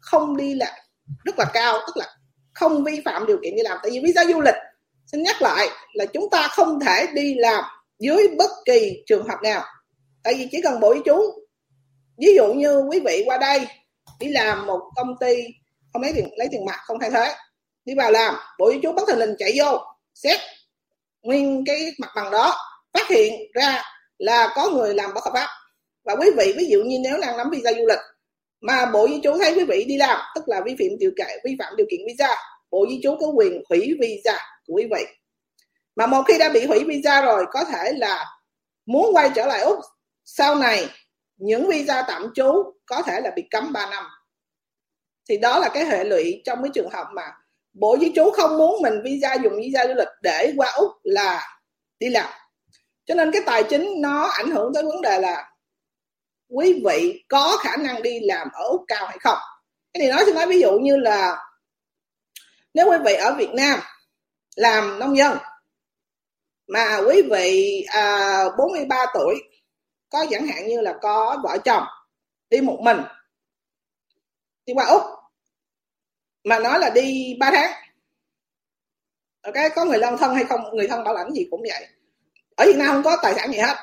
không 0.00 0.36
đi 0.36 0.54
là 0.54 0.78
rất 1.24 1.38
là 1.38 1.44
cao, 1.52 1.78
tức 1.86 1.96
là 1.96 2.06
không 2.54 2.84
vi 2.84 3.02
phạm 3.04 3.26
điều 3.26 3.36
kiện 3.42 3.56
đi 3.56 3.62
làm. 3.62 3.78
Tại 3.82 3.90
vì 3.90 4.00
visa 4.00 4.24
du 4.24 4.40
lịch, 4.40 4.54
xin 5.06 5.22
nhắc 5.22 5.42
lại 5.42 5.68
là 5.94 6.06
chúng 6.06 6.30
ta 6.30 6.48
không 6.48 6.80
thể 6.80 7.06
đi 7.14 7.34
làm 7.34 7.64
dưới 7.98 8.28
bất 8.38 8.50
kỳ 8.64 9.02
trường 9.06 9.28
hợp 9.28 9.38
nào. 9.42 9.64
Tại 10.22 10.34
vì 10.34 10.48
chỉ 10.50 10.60
cần 10.62 10.80
bộ 10.80 10.94
chú 11.04 11.20
ví 12.18 12.34
dụ 12.36 12.52
như 12.52 12.78
quý 12.90 13.00
vị 13.04 13.22
qua 13.26 13.38
đây 13.38 13.66
đi 14.20 14.28
làm 14.28 14.66
một 14.66 14.80
công 14.96 15.18
ty 15.20 15.34
không 15.92 16.02
lấy 16.02 16.12
tiền 16.14 16.28
lấy 16.36 16.48
tiền 16.50 16.64
mặt, 16.64 16.78
không 16.84 16.98
thay 17.00 17.10
thế. 17.10 17.34
Đi 17.84 17.94
vào 17.94 18.10
làm, 18.10 18.34
bộ 18.58 18.72
chú 18.82 18.92
bất 18.92 19.02
thình 19.08 19.18
lình 19.18 19.34
chạy 19.38 19.52
vô, 19.58 19.78
xét 20.14 20.40
nguyên 21.22 21.64
cái 21.66 21.92
mặt 21.98 22.08
bằng 22.16 22.30
đó, 22.30 22.56
phát 22.92 23.08
hiện 23.08 23.32
ra 23.54 23.82
là 24.22 24.52
có 24.54 24.70
người 24.70 24.94
làm 24.94 25.14
bất 25.14 25.24
hợp 25.24 25.30
pháp. 25.34 25.48
Và 26.04 26.16
quý 26.20 26.30
vị, 26.36 26.54
ví 26.56 26.66
dụ 26.66 26.82
như 26.82 26.98
nếu 27.02 27.18
đang 27.20 27.36
nắm 27.36 27.50
visa 27.50 27.72
du 27.72 27.86
lịch, 27.86 27.98
mà 28.60 28.86
bộ 28.86 29.08
di 29.08 29.20
trú 29.22 29.38
thấy 29.38 29.54
quý 29.54 29.64
vị 29.64 29.84
đi 29.84 29.96
làm, 29.96 30.20
tức 30.34 30.48
là 30.48 30.60
vi 30.60 30.76
phạm 30.78 30.98
điều 30.98 31.10
kiện, 31.16 31.38
vi 31.44 31.56
phạm 31.58 31.76
điều 31.76 31.86
kiện 31.90 32.00
visa, 32.06 32.36
bộ 32.70 32.86
di 32.90 33.00
trú 33.02 33.16
có 33.20 33.26
quyền 33.26 33.62
hủy 33.68 33.96
visa 34.00 34.38
của 34.66 34.74
quý 34.74 34.86
vị. 34.94 35.04
Mà 35.96 36.06
một 36.06 36.22
khi 36.28 36.38
đã 36.38 36.48
bị 36.48 36.66
hủy 36.66 36.84
visa 36.84 37.22
rồi, 37.22 37.44
có 37.50 37.64
thể 37.64 37.92
là 37.96 38.24
muốn 38.86 39.16
quay 39.16 39.30
trở 39.34 39.46
lại 39.46 39.60
úc, 39.60 39.78
sau 40.24 40.54
này 40.54 40.88
những 41.36 41.68
visa 41.68 42.04
tạm 42.08 42.30
trú 42.34 42.72
có 42.86 43.02
thể 43.02 43.20
là 43.20 43.30
bị 43.36 43.42
cấm 43.50 43.72
3 43.72 43.90
năm. 43.90 44.04
Thì 45.28 45.38
đó 45.38 45.58
là 45.58 45.68
cái 45.74 45.84
hệ 45.84 46.04
lụy 46.04 46.42
trong 46.44 46.62
cái 46.62 46.70
trường 46.74 46.90
hợp 46.90 47.06
mà 47.14 47.32
bộ 47.72 47.96
di 48.00 48.12
trú 48.14 48.30
không 48.30 48.58
muốn 48.58 48.82
mình 48.82 48.94
visa, 49.04 49.34
dùng 49.34 49.56
visa 49.56 49.86
du 49.86 49.94
lịch 49.94 50.08
để 50.22 50.52
qua 50.56 50.72
úc 50.76 50.90
là 51.02 51.58
đi 51.98 52.08
làm 52.08 52.41
cho 53.04 53.14
nên 53.14 53.30
cái 53.32 53.42
tài 53.46 53.64
chính 53.70 54.00
nó 54.00 54.26
ảnh 54.26 54.50
hưởng 54.50 54.74
tới 54.74 54.82
vấn 54.82 55.02
đề 55.02 55.18
là 55.18 55.52
quý 56.48 56.82
vị 56.84 57.24
có 57.28 57.56
khả 57.60 57.76
năng 57.76 58.02
đi 58.02 58.20
làm 58.20 58.48
ở 58.52 58.64
úc 58.64 58.80
cao 58.88 59.06
hay 59.06 59.18
không. 59.20 59.38
Cái 59.92 60.00
này 60.00 60.08
nói 60.16 60.22
xin 60.26 60.34
nói 60.34 60.46
ví 60.46 60.60
dụ 60.60 60.78
như 60.78 60.96
là 60.96 61.38
nếu 62.74 62.90
quý 62.90 62.96
vị 63.04 63.14
ở 63.14 63.34
việt 63.38 63.50
nam 63.54 63.80
làm 64.56 64.98
nông 64.98 65.16
dân 65.16 65.38
mà 66.66 67.00
quý 67.06 67.22
vị 67.30 67.82
à, 67.88 68.44
43 68.58 69.06
tuổi 69.14 69.34
có 70.10 70.26
chẳng 70.30 70.46
hạn 70.46 70.68
như 70.68 70.80
là 70.80 70.98
có 71.02 71.38
vợ 71.44 71.58
chồng 71.64 71.84
đi 72.50 72.60
một 72.60 72.78
mình 72.82 72.98
đi 74.66 74.74
qua 74.74 74.86
úc 74.86 75.02
mà 76.44 76.58
nói 76.58 76.78
là 76.78 76.90
đi 76.90 77.36
3 77.40 77.50
tháng 77.50 77.72
ok 79.42 79.54
có 79.74 79.84
người 79.84 79.98
thân 80.02 80.16
thân 80.18 80.34
hay 80.34 80.44
không 80.44 80.60
người 80.76 80.88
thân 80.88 81.04
bảo 81.04 81.14
lãnh 81.14 81.30
gì 81.32 81.46
cũng 81.50 81.62
vậy 81.62 81.88
ở 82.56 82.66
Việt 82.66 82.76
Nam 82.76 82.88
không 82.88 83.02
có 83.02 83.16
tài 83.22 83.34
sản 83.34 83.52
gì 83.52 83.58
hết. 83.58 83.76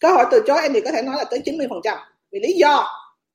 Cơ 0.00 0.08
hội 0.08 0.24
từ 0.30 0.42
chối 0.46 0.58
em 0.62 0.72
thì 0.72 0.80
có 0.80 0.90
thể 0.92 1.02
nói 1.02 1.14
là 1.18 1.24
tới 1.24 1.42
90 1.44 1.66
phần 1.70 1.80
trăm. 1.84 1.98
Vì 2.32 2.40
lý 2.40 2.52
do 2.52 2.86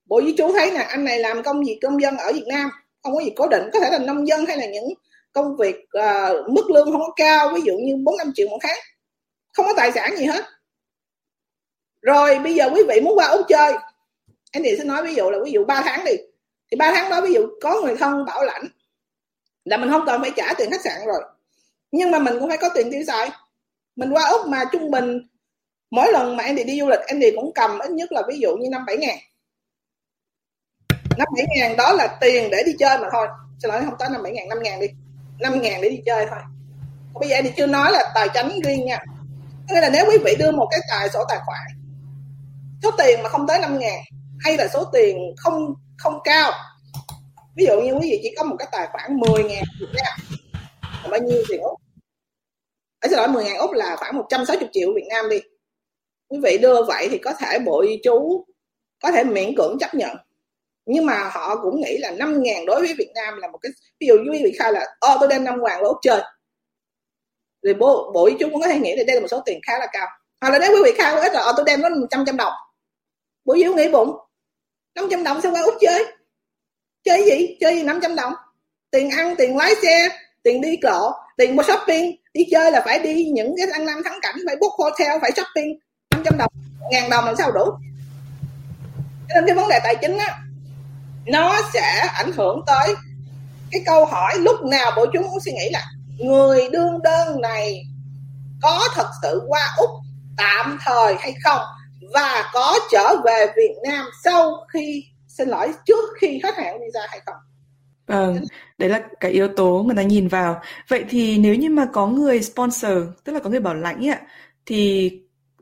bộ 0.05 0.21
di 0.21 0.35
chú 0.37 0.53
thấy 0.53 0.71
nè 0.71 0.79
anh 0.79 1.03
này 1.03 1.19
làm 1.19 1.43
công 1.43 1.63
việc 1.63 1.79
công 1.81 2.01
dân 2.01 2.17
ở 2.17 2.33
Việt 2.33 2.45
Nam 2.47 2.69
không 3.03 3.15
có 3.15 3.21
gì 3.23 3.31
cố 3.35 3.47
định 3.47 3.69
có 3.73 3.79
thể 3.79 3.89
là 3.91 3.97
nông 3.97 4.27
dân 4.27 4.45
hay 4.45 4.57
là 4.57 4.65
những 4.65 4.93
công 5.33 5.57
việc 5.57 5.75
uh, 5.75 6.49
mức 6.49 6.69
lương 6.69 6.91
không 6.91 7.01
có 7.01 7.13
cao 7.15 7.51
ví 7.55 7.61
dụ 7.65 7.73
như 7.73 7.95
bốn 8.03 8.17
năm 8.17 8.31
triệu 8.35 8.47
một 8.49 8.59
tháng. 8.61 8.77
Không 9.53 9.65
có 9.65 9.73
tài 9.77 9.91
sản 9.91 10.15
gì 10.17 10.25
hết. 10.25 10.45
Rồi 12.01 12.39
bây 12.39 12.55
giờ 12.55 12.69
quý 12.73 12.81
vị 12.89 13.01
muốn 13.01 13.17
qua 13.17 13.27
úc 13.27 13.45
chơi 13.49 13.73
anh 14.51 14.63
thì 14.63 14.75
sẽ 14.77 14.83
nói 14.83 15.03
ví 15.03 15.15
dụ 15.15 15.29
là 15.29 15.37
ví 15.45 15.51
dụ 15.51 15.65
3 15.65 15.81
tháng 15.81 16.05
đi. 16.05 16.13
Thì 16.71 16.77
ba 16.77 16.91
tháng 16.95 17.09
đó 17.09 17.21
ví 17.21 17.33
dụ 17.33 17.47
có 17.61 17.81
người 17.81 17.95
thân 17.97 18.25
bảo 18.25 18.43
lãnh 18.43 18.67
là 19.63 19.77
mình 19.77 19.89
không 19.89 20.05
cần 20.05 20.21
phải 20.21 20.31
trả 20.35 20.53
tiền 20.57 20.71
khách 20.71 20.81
sạn 20.81 21.05
rồi. 21.05 21.21
Nhưng 21.91 22.11
mà 22.11 22.19
mình 22.19 22.39
cũng 22.39 22.49
phải 22.49 22.57
có 22.57 22.69
tiền 22.75 22.91
tiêu 22.91 23.03
xài 23.07 23.29
mình 23.95 24.09
qua 24.09 24.29
úc 24.29 24.47
mà 24.47 24.63
trung 24.71 24.91
bình 24.91 25.19
mỗi 25.91 26.11
lần 26.11 26.37
mà 26.37 26.43
em 26.43 26.55
đi 26.55 26.79
du 26.79 26.87
lịch 26.87 26.99
em 27.07 27.19
đi 27.19 27.27
cũng 27.35 27.51
cầm 27.55 27.79
ít 27.79 27.91
nhất 27.91 28.11
là 28.11 28.21
ví 28.27 28.39
dụ 28.39 28.55
như 28.57 28.69
năm 28.69 28.85
bảy 28.85 28.97
ngàn. 28.97 29.17
Năm 31.17 31.27
bảy 31.35 31.45
ngàn 31.57 31.77
đó 31.77 31.91
là 31.91 32.17
tiền 32.21 32.49
để 32.51 32.63
đi 32.65 32.71
chơi 32.79 32.97
mà 32.97 33.07
thôi. 33.11 33.27
Xin 33.59 33.71
lỗi, 33.71 33.81
không 33.85 33.95
tới 33.99 34.09
năm 34.11 34.23
bảy 34.23 34.31
ngàn, 34.31 34.49
năm 34.49 34.63
ngàn 34.63 34.79
đi. 34.79 34.87
năm 35.39 35.61
ngàn 35.61 35.81
để 35.81 35.89
đi 35.89 35.99
chơi 36.05 36.25
thôi. 36.29 36.39
Bây 37.19 37.29
giờ 37.29 37.35
thì 37.43 37.51
chưa 37.57 37.67
nói 37.67 37.91
là 37.91 38.11
tài 38.15 38.29
chính 38.33 38.61
riêng 38.61 38.85
nha. 38.85 38.99
Nghĩa 39.69 39.81
là 39.81 39.89
nếu 39.89 40.05
quý 40.09 40.17
vị 40.25 40.35
đưa 40.39 40.51
một 40.51 40.67
cái 40.71 40.79
tài, 40.89 41.09
sổ 41.09 41.23
tài 41.29 41.39
khoản, 41.45 41.67
số 42.83 42.91
tiền 42.97 43.23
mà 43.23 43.29
không 43.29 43.47
tới 43.47 43.59
năm 43.59 43.79
ngàn, 43.79 43.99
hay 44.39 44.57
là 44.57 44.67
số 44.67 44.85
tiền 44.93 45.17
không 45.37 45.73
không 45.97 46.19
cao, 46.23 46.51
ví 47.55 47.65
dụ 47.65 47.81
như 47.81 47.93
quý 47.93 48.09
vị 48.11 48.19
chỉ 48.23 48.35
có 48.37 48.43
một 48.43 48.55
cái 48.59 48.67
tài 48.71 48.87
khoản 48.91 49.19
10 49.19 49.43
ngàn 49.43 49.63
nha 49.93 50.03
à, 50.03 50.17
là 51.03 51.09
bao 51.09 51.19
nhiêu 51.19 51.43
tiền 51.49 51.61
úc 51.61 51.84
ở 53.05 53.07
xin 53.07 53.17
lỗi 53.17 53.27
10 53.27 53.43
ngàn 53.43 53.57
úc 53.57 53.71
là 53.71 53.95
khoảng 53.95 54.17
160 54.17 54.69
triệu 54.73 54.93
việt 54.95 55.05
nam 55.09 55.29
đi. 55.29 55.41
Quý 56.27 56.39
vị 56.43 56.57
đưa 56.57 56.83
vậy 56.83 57.07
thì 57.11 57.17
có 57.17 57.33
thể 57.33 57.59
bộ 57.59 57.81
y 57.81 57.99
chú, 58.03 58.45
có 59.03 59.11
thể 59.11 59.23
miễn 59.23 59.55
cưỡng 59.57 59.77
chấp 59.79 59.95
nhận. 59.95 60.17
Nhưng 60.85 61.05
mà 61.05 61.29
họ 61.33 61.55
cũng 61.61 61.81
nghĩ 61.81 61.97
là 61.97 62.11
5 62.11 62.43
ngàn 62.43 62.65
đối 62.65 62.81
với 62.81 62.93
Việt 62.97 63.11
Nam 63.15 63.37
là 63.37 63.47
một 63.47 63.57
cái, 63.61 63.71
ví 63.99 64.07
dụ 64.07 64.13
như 64.15 64.31
quý 64.31 64.41
vị 64.43 64.55
khai 64.59 64.73
là 64.73 64.85
ô 64.99 65.17
tôi 65.19 65.29
đem 65.29 65.43
năm 65.43 65.59
hoàng 65.59 65.81
vào 65.81 65.89
Úc 65.89 65.97
chơi. 66.01 66.21
Thì 67.65 67.73
bộ 67.73 68.11
bộ 68.13 68.25
y 68.25 68.35
chú 68.39 68.49
cũng 68.51 68.61
có 68.61 68.67
thể 68.67 68.79
nghĩ 68.79 68.95
là 68.95 69.03
đây 69.07 69.15
là 69.15 69.21
một 69.21 69.27
số 69.27 69.41
tiền 69.45 69.59
khá 69.67 69.79
là 69.79 69.87
cao. 69.93 70.07
Hoặc 70.41 70.49
là 70.49 70.59
nếu 70.59 70.71
quý 70.71 70.81
vị 70.83 70.91
khai 70.97 71.15
ít 71.15 71.33
là 71.33 71.41
ờ, 71.41 71.53
tôi 71.57 71.65
đem 71.65 71.81
nó 71.81 71.89
100 71.89 72.23
trăm 72.25 72.37
đồng. 72.37 72.53
Bộ 73.45 73.53
y 73.53 73.63
chú 73.63 73.73
nghĩ 73.73 73.89
bụng. 73.89 74.09
500 74.95 75.23
đồng 75.23 75.41
sao 75.41 75.51
qua 75.51 75.61
Úc 75.61 75.73
chơi? 75.81 76.05
Chơi 77.03 77.25
gì? 77.25 77.57
Chơi 77.59 77.75
gì 77.75 77.83
500 77.83 78.15
đồng? 78.15 78.33
Tiền 78.91 79.09
ăn, 79.09 79.35
tiền 79.37 79.57
lái 79.57 79.75
xe, 79.81 80.09
tiền 80.43 80.61
đi 80.61 80.77
cộ 80.83 81.11
tiền 81.37 81.55
mua 81.55 81.63
shopping 81.63 82.15
đi 82.35 82.41
chơi 82.51 82.71
là 82.71 82.81
phải 82.85 82.99
đi 82.99 83.25
những 83.33 83.55
cái 83.57 83.67
ăn 83.73 83.85
năm 83.85 84.01
thắng 84.05 84.19
cảnh, 84.21 84.35
phải 84.45 84.55
book 84.61 84.71
hotel, 84.71 85.21
phải 85.21 85.31
shopping. 85.35 85.79
500 86.11 86.37
đồng, 86.37 86.51
ngàn 86.91 87.09
đồng 87.09 87.25
làm 87.25 87.35
sao 87.35 87.51
đủ? 87.51 87.65
Cho 89.29 89.35
nên 89.35 89.43
cái 89.47 89.55
vấn 89.55 89.69
đề 89.69 89.79
tài 89.83 89.95
chính 90.01 90.17
á, 90.17 90.37
nó 91.25 91.61
sẽ 91.73 92.09
ảnh 92.13 92.31
hưởng 92.31 92.61
tới 92.67 92.95
cái 93.71 93.81
câu 93.85 94.05
hỏi 94.05 94.33
lúc 94.37 94.55
nào 94.63 94.91
bộ 94.95 95.05
chúng 95.13 95.23
cũng 95.23 95.39
suy 95.45 95.51
nghĩ 95.51 95.69
là 95.71 95.85
người 96.19 96.69
đương 96.69 97.01
đơn 97.03 97.41
này 97.41 97.81
có 98.61 98.87
thật 98.95 99.07
sự 99.21 99.41
qua 99.47 99.73
úc 99.77 99.89
tạm 100.37 100.77
thời 100.85 101.15
hay 101.19 101.33
không 101.43 101.61
và 102.13 102.49
có 102.53 102.79
trở 102.91 103.15
về 103.25 103.45
Việt 103.55 103.75
Nam 103.87 104.05
sau 104.23 104.51
khi, 104.73 105.03
xin 105.27 105.49
lỗi, 105.49 105.73
trước 105.85 106.09
khi 106.21 106.39
hết 106.43 106.55
hạn 106.57 106.79
visa 106.79 107.07
hay 107.09 107.19
không? 107.25 107.35
Ờ, 108.15 108.33
đấy 108.77 108.89
là 108.89 109.01
cái 109.19 109.31
yếu 109.31 109.47
tố 109.47 109.83
người 109.85 109.95
ta 109.95 110.01
nhìn 110.01 110.27
vào. 110.27 110.61
Vậy 110.87 111.05
thì 111.09 111.37
nếu 111.37 111.55
như 111.55 111.69
mà 111.69 111.85
có 111.93 112.07
người 112.07 112.41
sponsor, 112.41 112.97
tức 113.23 113.33
là 113.33 113.39
có 113.39 113.49
người 113.49 113.59
bảo 113.59 113.73
lãnh 113.73 114.07
ấy 114.09 114.17
thì 114.65 115.11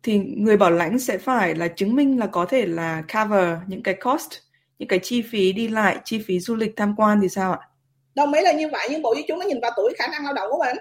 thì 0.03 0.17
người 0.17 0.57
bảo 0.57 0.71
lãnh 0.71 0.99
sẽ 0.99 1.17
phải 1.17 1.55
là 1.55 1.67
chứng 1.67 1.95
minh 1.95 2.19
là 2.19 2.27
có 2.27 2.45
thể 2.45 2.65
là 2.65 3.03
cover 3.13 3.57
những 3.67 3.83
cái 3.83 3.93
cost, 3.93 4.31
những 4.79 4.87
cái 4.87 4.99
chi 5.03 5.21
phí 5.21 5.51
đi 5.53 5.67
lại, 5.67 5.97
chi 6.05 6.23
phí 6.27 6.39
du 6.39 6.55
lịch 6.55 6.71
tham 6.77 6.95
quan 6.97 7.19
thì 7.21 7.29
sao 7.29 7.51
ạ? 7.51 7.59
Đồng 8.15 8.33
ý 8.33 8.41
là 8.41 8.51
như 8.51 8.69
vậy, 8.71 8.87
nhưng 8.91 9.01
bộ 9.01 9.13
với 9.13 9.25
chúng 9.27 9.39
nó 9.39 9.45
nhìn 9.45 9.59
vào 9.61 9.71
tuổi 9.75 9.93
khả 9.97 10.07
năng 10.07 10.23
lao 10.23 10.33
động 10.33 10.47
của 10.51 10.63
mình. 10.65 10.77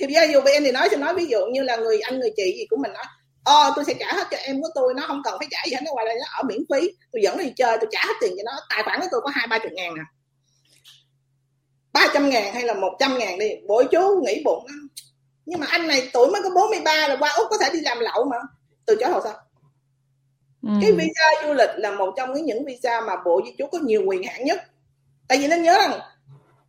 Thì 0.00 0.06
bây 0.06 0.14
giờ 0.32 0.40
VN 0.40 0.64
thì 0.64 0.72
nói 0.72 0.88
sẽ 0.90 0.96
nói 0.96 1.14
ví 1.14 1.26
dụ 1.26 1.38
như 1.52 1.62
là 1.62 1.76
người 1.76 2.00
anh 2.00 2.18
người 2.20 2.30
chị 2.36 2.54
gì 2.58 2.66
của 2.70 2.76
mình 2.76 2.92
nói 2.92 3.04
ờ 3.44 3.72
tôi 3.76 3.84
sẽ 3.84 3.94
trả 4.00 4.12
hết 4.12 4.24
cho 4.30 4.36
em 4.36 4.62
của 4.62 4.68
tôi 4.74 4.94
nó 4.96 5.02
không 5.06 5.22
cần 5.24 5.34
phải 5.38 5.48
trả 5.50 5.58
gì 5.66 5.72
hết 5.74 5.80
nó 5.84 5.92
ngoài 5.92 6.06
đây 6.06 6.16
nó 6.20 6.26
ở 6.38 6.42
miễn 6.48 6.58
phí 6.70 6.90
tôi 7.12 7.22
dẫn 7.22 7.38
đi 7.38 7.52
chơi 7.56 7.76
tôi 7.80 7.88
trả 7.92 8.00
hết 8.06 8.14
tiền 8.20 8.32
cho 8.36 8.42
nó 8.46 8.52
tài 8.70 8.82
khoản 8.82 9.00
của 9.00 9.06
tôi 9.10 9.20
có 9.24 9.30
hai 9.34 9.46
ba 9.46 9.58
chục 9.58 9.72
ngàn 9.72 9.94
nè 9.94 10.00
à 10.00 10.15
300 11.96 12.30
ngàn 12.30 12.54
hay 12.54 12.62
là 12.62 12.74
100 12.74 13.18
ngàn 13.18 13.38
đi 13.38 13.50
Bội 13.66 13.86
chú 13.90 14.22
nghĩ 14.24 14.42
bụng 14.44 14.66
Nhưng 15.46 15.60
mà 15.60 15.66
anh 15.70 15.88
này 15.88 16.10
tuổi 16.12 16.30
mới 16.30 16.42
có 16.42 16.50
43 16.50 17.08
rồi 17.08 17.16
qua 17.20 17.32
Úc 17.36 17.46
có 17.50 17.58
thể 17.58 17.70
đi 17.72 17.80
làm 17.80 17.98
lậu 18.00 18.24
mà. 18.24 18.36
Từ 18.86 18.96
chối 19.00 19.10
hồ 19.10 19.20
sơ. 19.24 19.32
Ừ. 20.62 20.68
Cái 20.82 20.92
visa 20.92 21.46
du 21.46 21.52
lịch 21.52 21.70
là 21.76 21.90
một 21.90 22.14
trong 22.16 22.32
những 22.32 22.64
visa 22.64 23.00
mà 23.00 23.16
Bộ 23.24 23.40
Di 23.44 23.54
trú 23.58 23.66
có 23.72 23.78
nhiều 23.78 24.02
quyền 24.06 24.22
hạn 24.22 24.44
nhất. 24.44 24.62
Tại 25.28 25.38
vì 25.38 25.48
nên 25.48 25.62
nhớ 25.62 25.78
rằng 25.78 26.00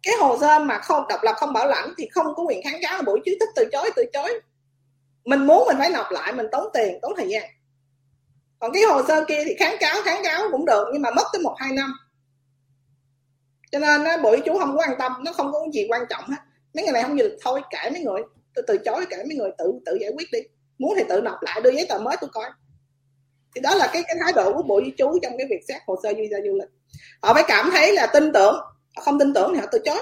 cái 0.03 0.13
hồ 0.19 0.37
sơ 0.41 0.59
mà 0.59 0.77
không 0.77 1.07
độc 1.09 1.23
lập 1.23 1.35
không 1.37 1.53
bảo 1.53 1.67
lãnh 1.67 1.93
thì 1.97 2.07
không 2.11 2.25
có 2.35 2.43
quyền 2.43 2.61
kháng 2.63 2.81
cáo 2.81 3.01
bộ 3.01 3.17
chú 3.25 3.31
thích 3.39 3.49
từ 3.55 3.65
chối 3.71 3.91
từ 3.95 4.03
chối. 4.13 4.41
Mình 5.25 5.47
muốn 5.47 5.67
mình 5.67 5.77
phải 5.79 5.89
nộp 5.89 6.11
lại 6.11 6.33
mình 6.33 6.47
tốn 6.51 6.63
tiền 6.73 6.99
tốn 7.01 7.13
thời 7.17 7.27
gian. 7.27 7.43
Còn 8.59 8.71
cái 8.73 8.83
hồ 8.83 9.01
sơ 9.07 9.25
kia 9.27 9.43
thì 9.45 9.55
kháng 9.59 9.75
cáo 9.79 10.01
kháng 10.05 10.23
cáo 10.23 10.43
cũng 10.51 10.65
được 10.65 10.87
nhưng 10.93 11.01
mà 11.01 11.11
mất 11.11 11.23
tới 11.33 11.41
một 11.41 11.55
hai 11.57 11.71
năm 11.71 11.93
cho 13.71 13.79
nên 13.79 14.03
á, 14.03 14.17
bộ 14.23 14.35
chú 14.45 14.59
không 14.59 14.77
có 14.77 14.83
quan 14.83 14.97
tâm 14.99 15.11
nó 15.25 15.31
không 15.31 15.51
có 15.51 15.59
gì 15.73 15.87
quan 15.89 16.01
trọng 16.09 16.23
hết. 16.27 16.37
Mấy 16.73 16.83
người 16.83 16.93
này 16.93 17.03
không 17.03 17.17
được 17.17 17.37
thôi 17.41 17.61
kể 17.69 17.89
mấy 17.91 18.01
người 18.01 18.21
tôi 18.53 18.63
từ 18.67 18.77
chối 18.77 19.05
kể 19.09 19.17
mấy 19.27 19.37
người 19.37 19.51
tự 19.57 19.79
tự 19.85 19.97
giải 20.01 20.11
quyết 20.15 20.27
đi. 20.31 20.39
Muốn 20.77 20.93
thì 20.97 21.03
tự 21.09 21.21
nộp 21.21 21.41
lại 21.41 21.61
đưa 21.63 21.71
giấy 21.71 21.85
tờ 21.89 21.99
mới 21.99 22.15
tôi 22.21 22.29
coi. 22.33 22.49
Thì 23.55 23.61
đó 23.61 23.75
là 23.75 23.89
cái 23.93 24.03
cái 24.07 24.15
thái 24.21 24.33
độ 24.35 24.53
của 24.53 24.63
bộ 24.63 24.81
di 24.85 24.91
chú 24.97 25.19
trong 25.21 25.33
cái 25.37 25.47
việc 25.49 25.59
xét 25.67 25.81
hồ 25.87 25.95
sơ 26.03 26.13
visa 26.17 26.37
du 26.45 26.55
lịch. 26.59 26.69
Họ 27.21 27.33
phải 27.33 27.43
cảm 27.47 27.69
thấy 27.71 27.93
là 27.93 28.07
tin 28.13 28.33
tưởng. 28.33 28.55
Họ 28.95 29.01
không 29.01 29.19
tin 29.19 29.33
tưởng 29.33 29.51
thì 29.53 29.59
họ 29.59 29.65
từ 29.71 29.79
chối. 29.85 29.99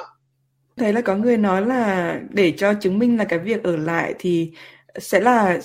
Thấy 0.77 0.93
là 0.93 1.01
có 1.01 1.15
người 1.15 1.37
nói 1.37 1.65
là 1.65 2.15
để 2.29 2.53
cho 2.57 2.73
chứng 2.73 2.99
minh 2.99 3.17
là 3.17 3.23
cái 3.23 3.39
việc 3.39 3.63
ở 3.63 3.77
lại 3.77 4.13
thì 4.19 4.51
sẽ 4.99 5.19
là 5.19 5.59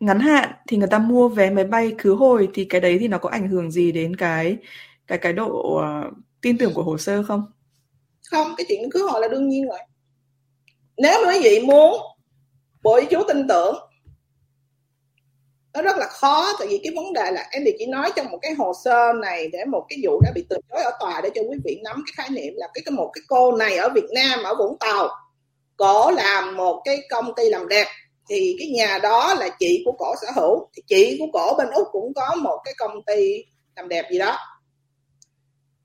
ngắn 0.00 0.20
hạn 0.20 0.52
thì 0.68 0.76
người 0.76 0.88
ta 0.88 0.98
mua 0.98 1.28
vé 1.28 1.50
máy 1.50 1.64
bay 1.64 1.94
khứ 1.98 2.14
hồi 2.14 2.48
thì 2.54 2.64
cái 2.64 2.80
đấy 2.80 2.96
thì 3.00 3.08
nó 3.08 3.18
có 3.18 3.28
ảnh 3.28 3.48
hưởng 3.48 3.70
gì 3.70 3.92
đến 3.92 4.16
cái 4.16 4.56
cái 5.06 5.18
cái 5.18 5.32
độ 5.32 5.76
ờ, 5.76 6.10
tin 6.42 6.58
tưởng 6.58 6.74
của 6.74 6.82
hồ 6.82 6.98
sơ 6.98 7.22
không? 7.22 7.52
Không, 8.30 8.54
cái 8.56 8.64
chuyện 8.68 8.90
cưới 8.90 9.02
hỏi 9.02 9.20
là 9.20 9.28
đương 9.28 9.48
nhiên 9.48 9.68
rồi. 9.68 9.78
Nếu 10.96 11.24
mà 11.24 11.32
quý 11.32 11.40
vị 11.42 11.60
muốn 11.60 12.02
bộ 12.82 13.00
chú 13.10 13.22
tin 13.28 13.48
tưởng 13.48 13.76
nó 15.72 15.82
rất 15.82 15.96
là 15.96 16.06
khó 16.06 16.52
tại 16.58 16.68
vì 16.68 16.80
cái 16.82 16.92
vấn 16.96 17.12
đề 17.12 17.30
là 17.30 17.48
em 17.50 17.62
thì 17.66 17.72
chỉ 17.78 17.86
nói 17.86 18.12
trong 18.16 18.30
một 18.30 18.38
cái 18.42 18.54
hồ 18.54 18.72
sơ 18.84 19.12
này 19.22 19.48
để 19.52 19.64
một 19.64 19.86
cái 19.88 19.98
vụ 20.02 20.20
đã 20.20 20.32
bị 20.34 20.44
từ 20.48 20.56
chối 20.70 20.82
ở 20.82 20.90
tòa 21.00 21.20
để 21.22 21.30
cho 21.34 21.42
quý 21.42 21.58
vị 21.64 21.80
nắm 21.84 22.04
cái 22.06 22.12
khái 22.16 22.30
niệm 22.30 22.54
là 22.56 22.68
cái, 22.74 22.82
cái 22.84 22.92
một 22.92 23.10
cái 23.14 23.22
cô 23.28 23.56
này 23.56 23.76
ở 23.76 23.88
Việt 23.94 24.08
Nam 24.14 24.42
ở 24.42 24.54
Vũng 24.54 24.76
Tàu 24.80 25.08
cổ 25.76 26.10
làm 26.10 26.56
một 26.56 26.82
cái 26.84 26.98
công 27.10 27.34
ty 27.36 27.50
làm 27.50 27.68
đẹp 27.68 27.86
thì 28.30 28.56
cái 28.58 28.68
nhà 28.68 28.98
đó 29.02 29.34
là 29.34 29.48
chị 29.58 29.82
của 29.84 29.92
cổ 29.98 30.14
sở 30.22 30.28
hữu 30.36 30.68
thì 30.76 30.82
chị 30.86 31.16
của 31.18 31.26
cổ 31.32 31.54
bên 31.58 31.70
úc 31.70 31.88
cũng 31.92 32.14
có 32.14 32.34
một 32.34 32.58
cái 32.64 32.74
công 32.78 33.02
ty 33.06 33.44
làm 33.76 33.88
đẹp 33.88 34.04
gì 34.12 34.18
đó 34.18 34.38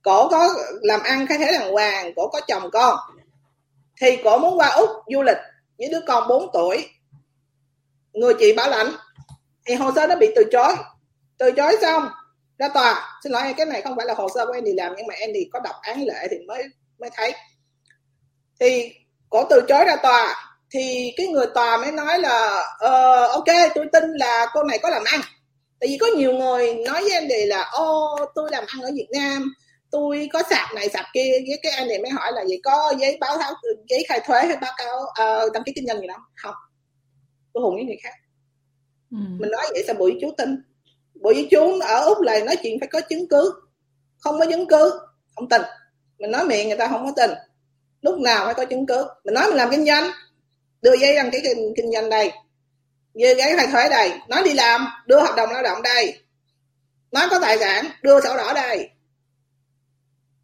cổ 0.06 0.30
có 0.30 0.50
làm 0.82 1.04
ăn 1.04 1.28
khai 1.28 1.38
thế 1.38 1.52
đàng 1.52 1.72
hoàng 1.72 2.14
cổ 2.16 2.28
có 2.28 2.42
chồng 2.48 2.70
con. 2.74 2.98
Thì 4.02 4.18
cổ 4.24 4.38
muốn 4.38 4.60
qua 4.60 4.70
úc 4.70 4.90
du 5.14 5.22
lịch 5.22 5.38
với 5.78 5.90
đứa 5.92 6.00
con 6.08 6.28
4 6.28 6.50
tuổi. 6.54 6.90
Người 8.14 8.34
chị 8.40 8.54
bảo 8.54 8.70
lãnh 8.70 8.96
thì 9.66 9.76
hồ 9.76 9.92
sơ 9.96 10.08
nó 10.08 10.16
bị 10.16 10.28
từ 10.36 10.44
chối. 10.52 10.76
Từ 11.38 11.52
chối 11.52 11.78
xong 11.82 12.10
ra 12.58 12.68
tòa. 12.68 13.20
Xin 13.24 13.32
lỗi 13.32 13.54
cái 13.58 13.66
này 13.66 13.82
không 13.82 13.96
phải 13.98 14.06
là 14.06 14.14
hồ 14.14 14.28
sơ 14.36 14.46
của 14.46 14.54
Andy 14.54 14.74
làm 14.74 14.94
nhưng 14.98 15.08
mà 15.08 15.14
Andy 15.20 15.50
có 15.54 15.60
đọc 15.60 15.76
án 15.82 16.04
lệ 16.04 16.28
thì 16.32 16.38
mới 16.48 16.64
mới 17.00 17.10
thấy. 17.14 17.34
Thì 18.60 18.94
cổ 19.30 19.46
từ 19.50 19.62
chối 19.68 19.86
ra 19.86 19.96
tòa. 19.96 20.52
Thì 20.72 21.14
cái 21.18 21.28
người 21.28 21.46
tòa 21.54 21.78
mới 21.78 21.92
nói 21.92 22.20
là 22.20 22.64
ờ, 22.80 23.28
ok 23.28 23.46
tôi 23.76 23.86
tin 23.94 24.04
là 24.14 24.46
cô 24.54 24.64
này 24.64 24.80
có 24.84 24.90
làm 24.90 25.04
ăn. 25.06 25.22
Tại 25.80 25.88
vì 25.88 25.98
có 25.98 26.08
nhiều 26.18 26.34
người 26.34 26.74
nói 26.74 27.02
với 27.02 27.12
anh 27.12 27.28
đi 27.28 27.46
là 27.46 27.70
ô 27.72 28.16
tôi 28.36 28.50
làm 28.52 28.64
ăn 28.68 28.82
ở 28.82 28.90
Việt 28.96 29.08
Nam 29.14 29.54
tôi 29.96 30.30
có 30.34 30.44
sạp 30.50 30.74
này 30.76 30.90
sạp 30.90 31.06
kia 31.14 31.32
với 31.48 31.60
cái 31.64 31.72
anh 31.72 31.88
này 31.88 32.00
mới 32.00 32.10
hỏi 32.12 32.32
là 32.34 32.46
gì 32.46 32.58
có 32.64 32.94
giấy 33.00 33.18
báo 33.20 33.38
cáo 33.38 33.54
giấy 33.90 34.06
khai 34.08 34.20
thuế 34.26 34.46
hay 34.46 34.58
báo 34.62 34.72
cáo 34.78 34.98
uh, 34.98 35.54
đăng 35.54 35.64
ký 35.64 35.72
kinh 35.76 35.88
doanh 35.88 36.00
gì 36.02 36.08
đó? 36.08 36.16
Không. 36.36 36.54
Tôi 37.54 37.64
hùng 37.64 37.76
với 37.76 37.84
người 37.84 37.98
khác. 38.04 38.14
Ừ. 39.12 39.18
mình 39.40 39.52
nói 39.52 39.66
vậy 39.74 39.84
sao 39.88 39.96
bụi 39.96 40.18
chú 40.22 40.32
tin 40.38 40.64
bụi 41.22 41.48
chú 41.52 41.80
ở 41.80 42.04
úc 42.06 42.22
là 42.22 42.40
nói 42.40 42.56
chuyện 42.64 42.80
phải 42.80 42.88
có 42.88 43.02
chứng 43.02 43.28
cứ. 43.30 43.54
Không 44.20 44.40
có 44.40 44.46
chứng 44.46 44.68
cứ 44.68 45.00
không 45.36 45.50
tin. 45.50 45.62
Mình 46.20 46.32
nói 46.32 46.46
miệng 46.46 46.68
người 46.68 46.78
ta 46.78 46.88
không 46.88 47.06
có 47.06 47.12
tin. 47.16 47.38
Lúc 48.02 48.20
nào 48.20 48.46
phải 48.46 48.54
có 48.54 48.66
chứng 48.66 48.86
cứ? 48.86 49.06
Mình 49.24 49.34
nói 49.34 49.48
mình 49.48 49.58
làm 49.58 49.72
kinh 49.72 49.86
doanh. 49.86 50.12
Đưa 50.82 50.96
giấy 50.98 51.16
đăng 51.16 51.32
ký 51.32 51.40
kinh, 51.44 51.74
kinh 51.78 51.92
doanh 51.92 52.10
đây. 52.10 52.32
Đưa 53.14 53.36
giấy 53.36 53.54
khai 53.58 53.68
thuế 53.72 53.90
đây. 53.90 54.12
Nói 54.30 54.42
đi 54.46 54.54
làm 54.54 54.88
đưa 55.06 55.20
hợp 55.20 55.34
đồng 55.38 55.50
lao 55.52 55.64
động 55.64 55.82
đây. 55.82 56.20
Nói 57.12 57.28
có 57.32 57.40
tài 57.40 57.58
sản 57.58 57.86
đưa 58.02 58.22
sổ 58.22 58.38
đỏ 58.38 58.54
đây 58.54 58.90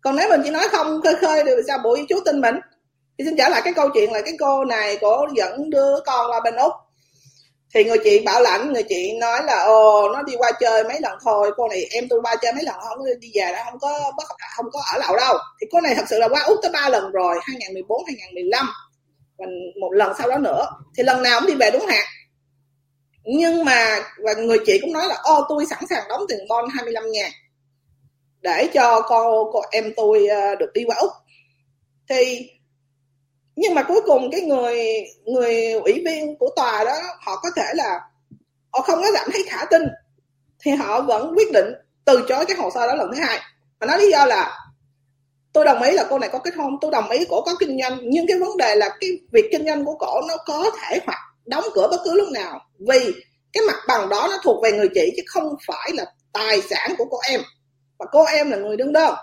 còn 0.02 0.16
nếu 0.16 0.30
mình 0.30 0.42
chỉ 0.44 0.50
nói 0.50 0.68
không 0.72 1.02
khơi 1.02 1.16
khơi 1.16 1.44
thì 1.46 1.52
sao? 1.68 1.78
Bộ 1.84 1.98
chú 2.10 2.20
tin 2.26 2.42
mình. 2.42 2.56
Thì 3.18 3.26
xin 3.26 3.38
trở 3.38 3.50
lại 3.50 3.62
cái 3.64 3.74
câu 3.74 3.90
chuyện 3.94 4.12
là 4.12 4.22
cái 4.22 4.34
cô 4.40 4.66
này 4.66 4.98
cổ 5.02 5.26
dẫn 5.36 5.70
đứa 5.70 6.00
con 6.06 6.32
qua 6.32 6.40
bên 6.44 6.56
úc. 6.56 6.72
Thì 7.74 7.84
người 7.84 7.98
chị 8.04 8.20
bảo 8.26 8.42
lãnh, 8.42 8.74
người 8.74 8.84
chị 8.90 9.18
nói 9.20 9.44
là, 9.44 9.64
ồ, 9.64 10.10
nó 10.14 10.24
đi 10.24 10.34
qua 10.38 10.52
chơi 10.60 10.84
mấy 10.84 11.00
lần 11.02 11.18
thôi. 11.26 11.52
Cô 11.58 11.68
này 11.68 11.86
em 11.92 12.08
tôi 12.10 12.20
qua 12.24 12.36
chơi 12.42 12.54
mấy 12.54 12.64
lần, 12.64 12.76
không 12.90 12.98
có 13.00 13.06
đi 13.20 13.32
về 13.36 13.54
đó 13.54 13.60
không 13.66 13.80
có 13.80 14.12
không 14.56 14.66
có 14.72 14.82
ở 14.94 15.00
lậu 15.00 15.18
đâu. 15.18 15.38
Thì 15.62 15.68
cô 15.72 15.82
này 15.82 15.96
thật 15.96 16.06
sự 16.10 16.20
là 16.20 16.28
qua 16.28 16.44
úc 16.44 16.58
tới 16.62 16.72
ba 16.72 16.90
lần 16.90 17.12
rồi 17.12 17.40
2014 17.44 18.04
2015 18.08 18.70
và 19.38 19.46
một 19.82 19.92
lần 19.92 20.14
sau 20.18 20.30
đó 20.30 20.38
nữa. 20.38 20.66
Thì 20.98 21.04
lần 21.04 21.24
nào 21.24 21.40
cũng 21.40 21.48
đi 21.48 21.56
về 21.56 21.72
đúng 21.74 21.86
hạn. 21.86 22.04
Nhưng 23.24 23.66
mà, 23.66 24.00
và 24.18 24.34
người 24.34 24.58
chị 24.66 24.80
cũng 24.82 24.94
nói 24.94 25.08
là, 25.08 25.16
ô, 25.24 25.46
tôi 25.50 25.66
sẵn 25.70 25.80
sàng 25.90 26.04
đóng 26.10 26.26
tiền 26.30 26.40
bon 26.50 26.66
25 26.74 27.04
ngàn 27.12 27.32
để 28.42 28.70
cho 28.74 29.02
con 29.02 29.50
cô 29.54 29.62
em 29.72 29.94
tôi 29.98 30.28
à, 30.28 30.56
được 30.56 30.74
đi 30.74 30.84
qua 30.88 30.96
úc. 30.96 31.12
Thì, 32.10 32.50
nhưng 33.56 33.74
mà 33.74 33.84
cuối 33.84 34.02
cùng 34.06 34.32
cái 34.32 34.42
người 34.42 34.78
người 35.26 35.72
ủy 35.72 36.02
viên 36.06 36.38
của 36.40 36.50
tòa 36.56 36.84
đó, 36.84 36.98
họ 37.20 37.40
có 37.44 37.50
thể 37.56 37.74
là 37.74 38.00
họ 38.74 38.82
không 38.82 39.02
có 39.02 39.12
cảm 39.14 39.30
thấy 39.34 39.44
khả 39.48 39.66
tin, 39.66 39.82
thì 40.60 40.72
họ 40.72 41.02
vẫn 41.02 41.34
quyết 41.36 41.52
định 41.54 41.66
từ 42.06 42.26
chối 42.30 42.46
cái 42.46 42.58
hồ 42.58 42.70
sơ 42.74 42.88
đó 42.88 42.96
lần 42.96 43.10
thứ 43.14 43.22
hai. 43.22 43.40
Và 43.80 43.88
nói 43.88 44.00
lý 44.00 44.12
do 44.12 44.26
là, 44.26 44.58
tôi 45.54 45.66
đồng 45.66 45.82
ý 45.82 45.92
là 45.92 46.06
cô 46.10 46.20
này 46.20 46.30
có 46.34 46.40
kết 46.40 46.56
hôn, 46.56 46.78
tôi 46.82 46.92
đồng 46.92 47.10
ý 47.10 47.26
cổ 47.30 47.42
có 47.42 47.56
kinh 47.60 47.78
doanh, 47.82 48.00
nhưng 48.04 48.28
cái 48.28 48.38
vấn 48.40 48.58
đề 48.58 48.76
là 48.76 48.90
cái 49.00 49.10
việc 49.32 49.50
kinh 49.52 49.66
doanh 49.66 49.86
của 49.86 49.96
cổ 50.00 50.22
nó 50.28 50.38
có 50.46 50.72
thể 50.82 51.00
hoặc 51.06 51.20
đóng 51.46 51.64
cửa 51.74 51.88
bất 51.92 51.98
cứ 52.04 52.14
lúc 52.14 52.28
nào, 52.34 52.60
vì 52.80 53.14
cái 53.54 53.64
mặt 53.68 53.78
bằng 53.88 54.10
đó 54.10 54.28
nó 54.32 54.38
thuộc 54.44 54.64
về 54.64 54.72
người 54.72 54.90
chị, 54.94 55.14
chứ 55.18 55.24
không 55.26 55.56
phải 55.68 55.92
là 55.94 56.06
tài 56.34 56.62
sản 56.62 56.96
của 56.98 57.06
cô 57.10 57.18
em 57.30 57.42
và 58.02 58.08
cô 58.12 58.26
em 58.26 58.52
là 58.52 58.58
người 58.58 58.78
đứng 58.78 58.94
đơn. 58.94 59.16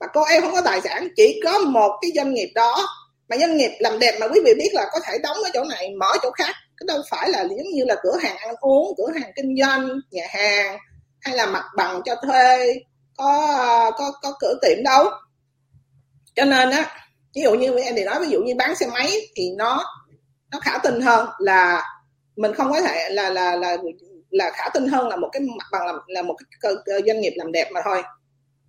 Và 0.00 0.06
cô 0.14 0.24
em 0.24 0.42
không 0.42 0.52
có 0.52 0.60
tài 0.60 0.80
sản 0.80 1.08
chỉ 1.16 1.40
có 1.44 1.58
một 1.58 1.98
cái 2.02 2.10
doanh 2.14 2.34
nghiệp 2.34 2.52
đó. 2.54 2.88
Mà 3.28 3.36
doanh 3.36 3.56
nghiệp 3.56 3.70
làm 3.78 3.98
đẹp 3.98 4.18
mà 4.20 4.28
quý 4.28 4.40
vị 4.44 4.54
biết 4.58 4.70
là 4.72 4.86
có 4.92 5.00
thể 5.04 5.18
đóng 5.22 5.36
ở 5.36 5.50
chỗ 5.54 5.64
này 5.64 5.90
mở 6.00 6.12
chỗ 6.22 6.30
khác. 6.30 6.54
Cái 6.76 6.84
đâu 6.86 6.98
phải 7.10 7.30
là 7.30 7.42
giống 7.42 7.70
như 7.74 7.84
là 7.84 7.96
cửa 8.02 8.16
hàng 8.22 8.36
ăn 8.36 8.54
uống 8.60 8.94
cửa 8.98 9.12
hàng 9.20 9.32
kinh 9.36 9.56
doanh 9.60 9.88
nhà 10.10 10.26
hàng 10.30 10.78
hay 11.20 11.36
là 11.36 11.46
mặt 11.46 11.64
bằng 11.76 12.02
cho 12.04 12.14
thuê 12.14 12.74
có 13.16 13.90
có 13.98 14.12
có 14.22 14.32
cửa 14.40 14.54
tiệm 14.62 14.82
đâu. 14.84 15.04
Cho 16.34 16.44
nên 16.44 16.70
á 16.70 16.90
ví 17.34 17.42
dụ 17.42 17.54
như 17.54 17.78
em 17.78 17.94
thì 17.96 18.04
nói 18.04 18.20
ví 18.20 18.28
dụ 18.28 18.40
như 18.42 18.54
bán 18.54 18.74
xe 18.74 18.86
máy 18.86 19.12
thì 19.36 19.50
nó 19.56 19.84
nó 20.50 20.60
khả 20.60 20.78
tin 20.78 21.00
hơn 21.00 21.28
là 21.38 21.82
mình 22.36 22.54
không 22.54 22.72
có 22.72 22.80
thể 22.80 23.08
là 23.10 23.30
là 23.30 23.56
là 23.56 23.76
là 24.30 24.50
khả 24.50 24.68
tin 24.68 24.88
hơn 24.88 25.08
là 25.08 25.16
một 25.16 25.28
cái 25.32 25.42
mặt 25.42 25.66
bằng 25.72 25.86
là, 25.86 25.92
là 26.06 26.22
một 26.22 26.36
cái 26.60 26.72
doanh 27.06 27.20
nghiệp 27.20 27.32
làm 27.36 27.52
đẹp 27.52 27.68
mà 27.72 27.80
thôi 27.84 28.02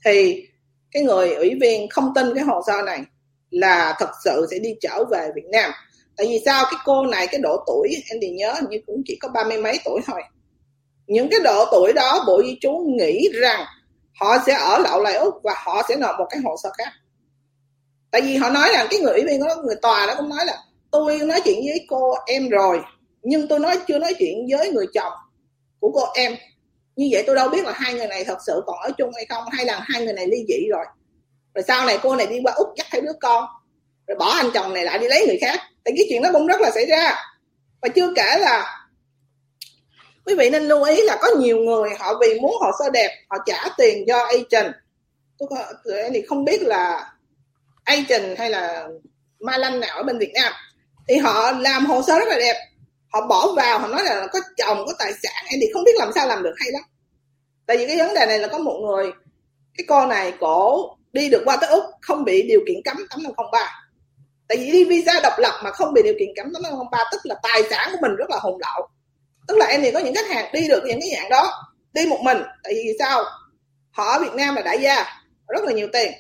thì 0.08 0.48
cái 0.92 1.04
người 1.04 1.34
ủy 1.34 1.52
viên 1.62 1.90
không 1.90 2.12
tin 2.16 2.36
cái 2.36 2.44
hồ 2.44 2.62
sơ 2.68 2.82
này 2.86 3.02
là 3.50 3.96
thật 4.00 4.10
sự 4.24 4.48
sẽ 4.52 4.60
đi 4.60 4.70
trở 4.82 5.04
về 5.12 5.30
Việt 5.36 5.46
Nam. 5.52 5.72
Tại 6.18 6.28
vì 6.28 6.40
sao 6.46 6.64
cái 6.72 6.80
cô 6.86 7.06
này, 7.06 7.28
cái 7.28 7.42
độ 7.44 7.64
tuổi, 7.68 7.90
em 8.12 8.20
thì 8.22 8.30
nhớ 8.30 8.56
như 8.70 8.78
cũng 8.88 9.02
chỉ 9.06 9.18
có 9.22 9.28
ba 9.28 9.44
mươi 9.44 9.62
mấy 9.62 9.80
tuổi 9.86 10.02
thôi. 10.06 10.22
Những 11.08 11.28
cái 11.32 11.40
độ 11.44 11.66
tuổi 11.72 11.94
đó, 11.94 12.24
bộ 12.28 12.42
di 12.44 12.58
chú 12.62 12.94
nghĩ 12.98 13.30
rằng 13.34 13.66
họ 14.20 14.38
sẽ 14.46 14.54
ở 14.54 14.78
lậu 14.78 15.04
lại 15.04 15.16
úc 15.16 15.34
và 15.44 15.56
họ 15.66 15.82
sẽ 15.90 15.96
nộp 15.96 16.16
một 16.20 16.26
cái 16.30 16.40
hồ 16.46 16.56
sơ 16.64 16.70
khác. 16.78 16.92
Tại 18.12 18.22
vì 18.22 18.36
họ 18.36 18.50
nói 18.50 18.70
rằng 18.74 18.88
cái 18.90 19.00
người 19.00 19.14
ủy 19.14 19.26
viên 19.28 19.40
đó, 19.40 19.56
người 19.64 19.76
tòa 19.82 20.06
đó 20.06 20.14
cũng 20.18 20.30
nói 20.30 20.46
là, 20.46 20.58
tôi 20.92 21.20
nói 21.20 21.42
chuyện 21.46 21.60
với 21.66 21.86
cô 21.90 22.14
em 22.26 22.50
rồi, 22.50 22.82
nhưng 23.24 23.48
tôi 23.48 23.60
nói, 23.60 23.80
chưa 23.88 24.00
nói 24.00 24.14
chuyện 24.20 24.48
với 24.58 24.72
người 24.72 24.86
chồng 24.94 25.14
của 25.80 25.92
cô 25.94 26.02
em 26.16 26.36
như 26.98 27.08
vậy 27.12 27.24
tôi 27.28 27.36
đâu 27.36 27.50
biết 27.50 27.66
là 27.66 27.72
hai 27.72 27.94
người 27.94 28.08
này 28.08 28.24
thật 28.24 28.38
sự 28.46 28.62
còn 28.66 28.80
ở 28.80 28.92
chung 28.98 29.12
hay 29.16 29.26
không, 29.30 29.44
hay 29.52 29.66
là 29.66 29.80
hai 29.84 30.04
người 30.04 30.14
này 30.14 30.28
ly 30.28 30.38
dị 30.48 30.68
rồi. 30.70 30.86
Rồi 31.56 31.64
sau 31.68 31.86
này 31.86 32.00
cô 32.04 32.16
này 32.16 32.28
đi 32.28 32.40
qua 32.44 32.54
úc 32.54 32.68
dắt 32.78 32.88
theo 32.92 33.02
đứa 33.02 33.14
con, 33.22 33.46
rồi 34.08 34.18
bỏ 34.20 34.30
anh 34.30 34.50
chồng 34.54 34.74
này 34.74 34.86
lại 34.86 35.00
đi 35.00 35.08
lấy 35.08 35.26
người 35.28 35.38
khác. 35.42 35.60
Tại 35.84 35.94
cái 35.98 36.06
chuyện 36.10 36.22
đó 36.22 36.30
cũng 36.34 36.48
rất 36.48 36.62
là 36.62 36.72
xảy 36.72 36.86
ra. 36.86 37.16
Và 37.82 37.90
chưa 37.90 38.14
kể 38.16 38.38
là 38.40 38.88
quý 40.26 40.36
vị 40.36 40.50
nên 40.50 40.64
lưu 40.64 40.84
ý 40.84 41.02
là 41.04 41.18
có 41.22 41.28
nhiều 41.40 41.58
người 41.58 41.90
họ 42.00 42.14
vì 42.22 42.40
muốn 42.40 42.56
hồ 42.60 42.72
sơ 42.80 42.90
đẹp, 42.90 43.26
họ 43.30 43.38
trả 43.46 43.64
tiền 43.78 44.06
cho 44.08 44.24
agent. 44.24 44.74
Tôi 45.38 45.50
thì 46.14 46.22
không 46.28 46.46
biết 46.46 46.62
là 46.62 47.12
agent 47.84 48.38
hay 48.38 48.50
là 48.50 48.88
ma 49.40 49.58
lanh 49.58 49.80
nào 49.80 49.98
ở 49.98 50.04
bên 50.04 50.18
Việt 50.18 50.32
Nam. 50.34 50.54
Thì 51.08 51.18
họ 51.18 51.52
làm 51.52 51.86
hồ 51.86 52.02
sơ 52.08 52.20
rất 52.20 52.28
là 52.28 52.36
đẹp 52.40 52.67
họ 53.14 53.28
bỏ 53.28 53.54
vào, 53.56 53.80
họ 53.80 53.88
nói 53.88 54.04
là 54.04 54.28
có 54.34 54.40
chồng, 54.58 54.78
có 54.88 54.94
tài 55.00 55.12
sản, 55.24 55.46
em 55.46 55.60
thì 55.62 55.68
không 55.74 55.84
biết 55.84 55.96
làm 55.96 56.12
sao 56.16 56.28
làm 56.28 56.44
được, 56.44 56.54
hay 56.58 56.72
lắm. 56.72 56.82
Tại 57.66 57.78
vì 57.78 57.88
cái 57.88 57.98
vấn 57.98 58.14
đề 58.14 58.26
này 58.26 58.40
là 58.40 58.48
có 58.48 58.58
một 58.58 58.80
người, 58.88 59.12
cái 59.78 59.86
con 59.88 60.10
này 60.10 60.34
cổ 60.40 60.96
đi 61.14 61.30
được 61.30 61.42
qua 61.46 61.58
tới 61.62 61.70
úc, 61.70 61.84
không 62.02 62.24
bị 62.24 62.42
điều 62.42 62.60
kiện 62.68 62.78
cấm 62.86 62.98
8503 63.10 63.84
tại 64.48 64.58
vì 64.58 64.72
đi 64.72 64.84
visa 64.84 65.20
độc 65.24 65.34
lập 65.38 65.62
mà 65.64 65.72
không 65.72 65.94
bị 65.94 66.02
điều 66.04 66.14
kiện 66.20 66.28
cấm 66.36 66.46
8503 66.54 67.04
tức 67.12 67.22
là 67.24 67.36
tài 67.44 67.64
sản 67.70 67.90
của 67.92 67.98
mình 68.02 68.16
rất 68.16 68.30
là 68.30 68.38
hùng 68.42 68.58
lậu 68.60 68.90
tức 69.48 69.58
là 69.58 69.66
em 69.66 69.82
thì 69.82 69.92
có 69.92 70.00
những 70.00 70.16
khách 70.16 70.28
hàng 70.28 70.52
đi 70.54 70.68
được 70.68 70.84
những 70.86 71.00
cái 71.02 71.10
dạng 71.16 71.30
đó, 71.30 71.64
đi 71.94 72.06
một 72.06 72.20
mình. 72.24 72.38
Tại 72.64 72.74
vì 72.74 72.94
sao? 73.00 73.24
Họ 73.92 74.04
ở 74.04 74.20
Việt 74.20 74.34
Nam 74.34 74.56
là 74.56 74.62
đại 74.62 74.80
gia, 74.82 75.06
rất 75.48 75.64
là 75.64 75.72
nhiều 75.72 75.88
tiền. 75.94 76.12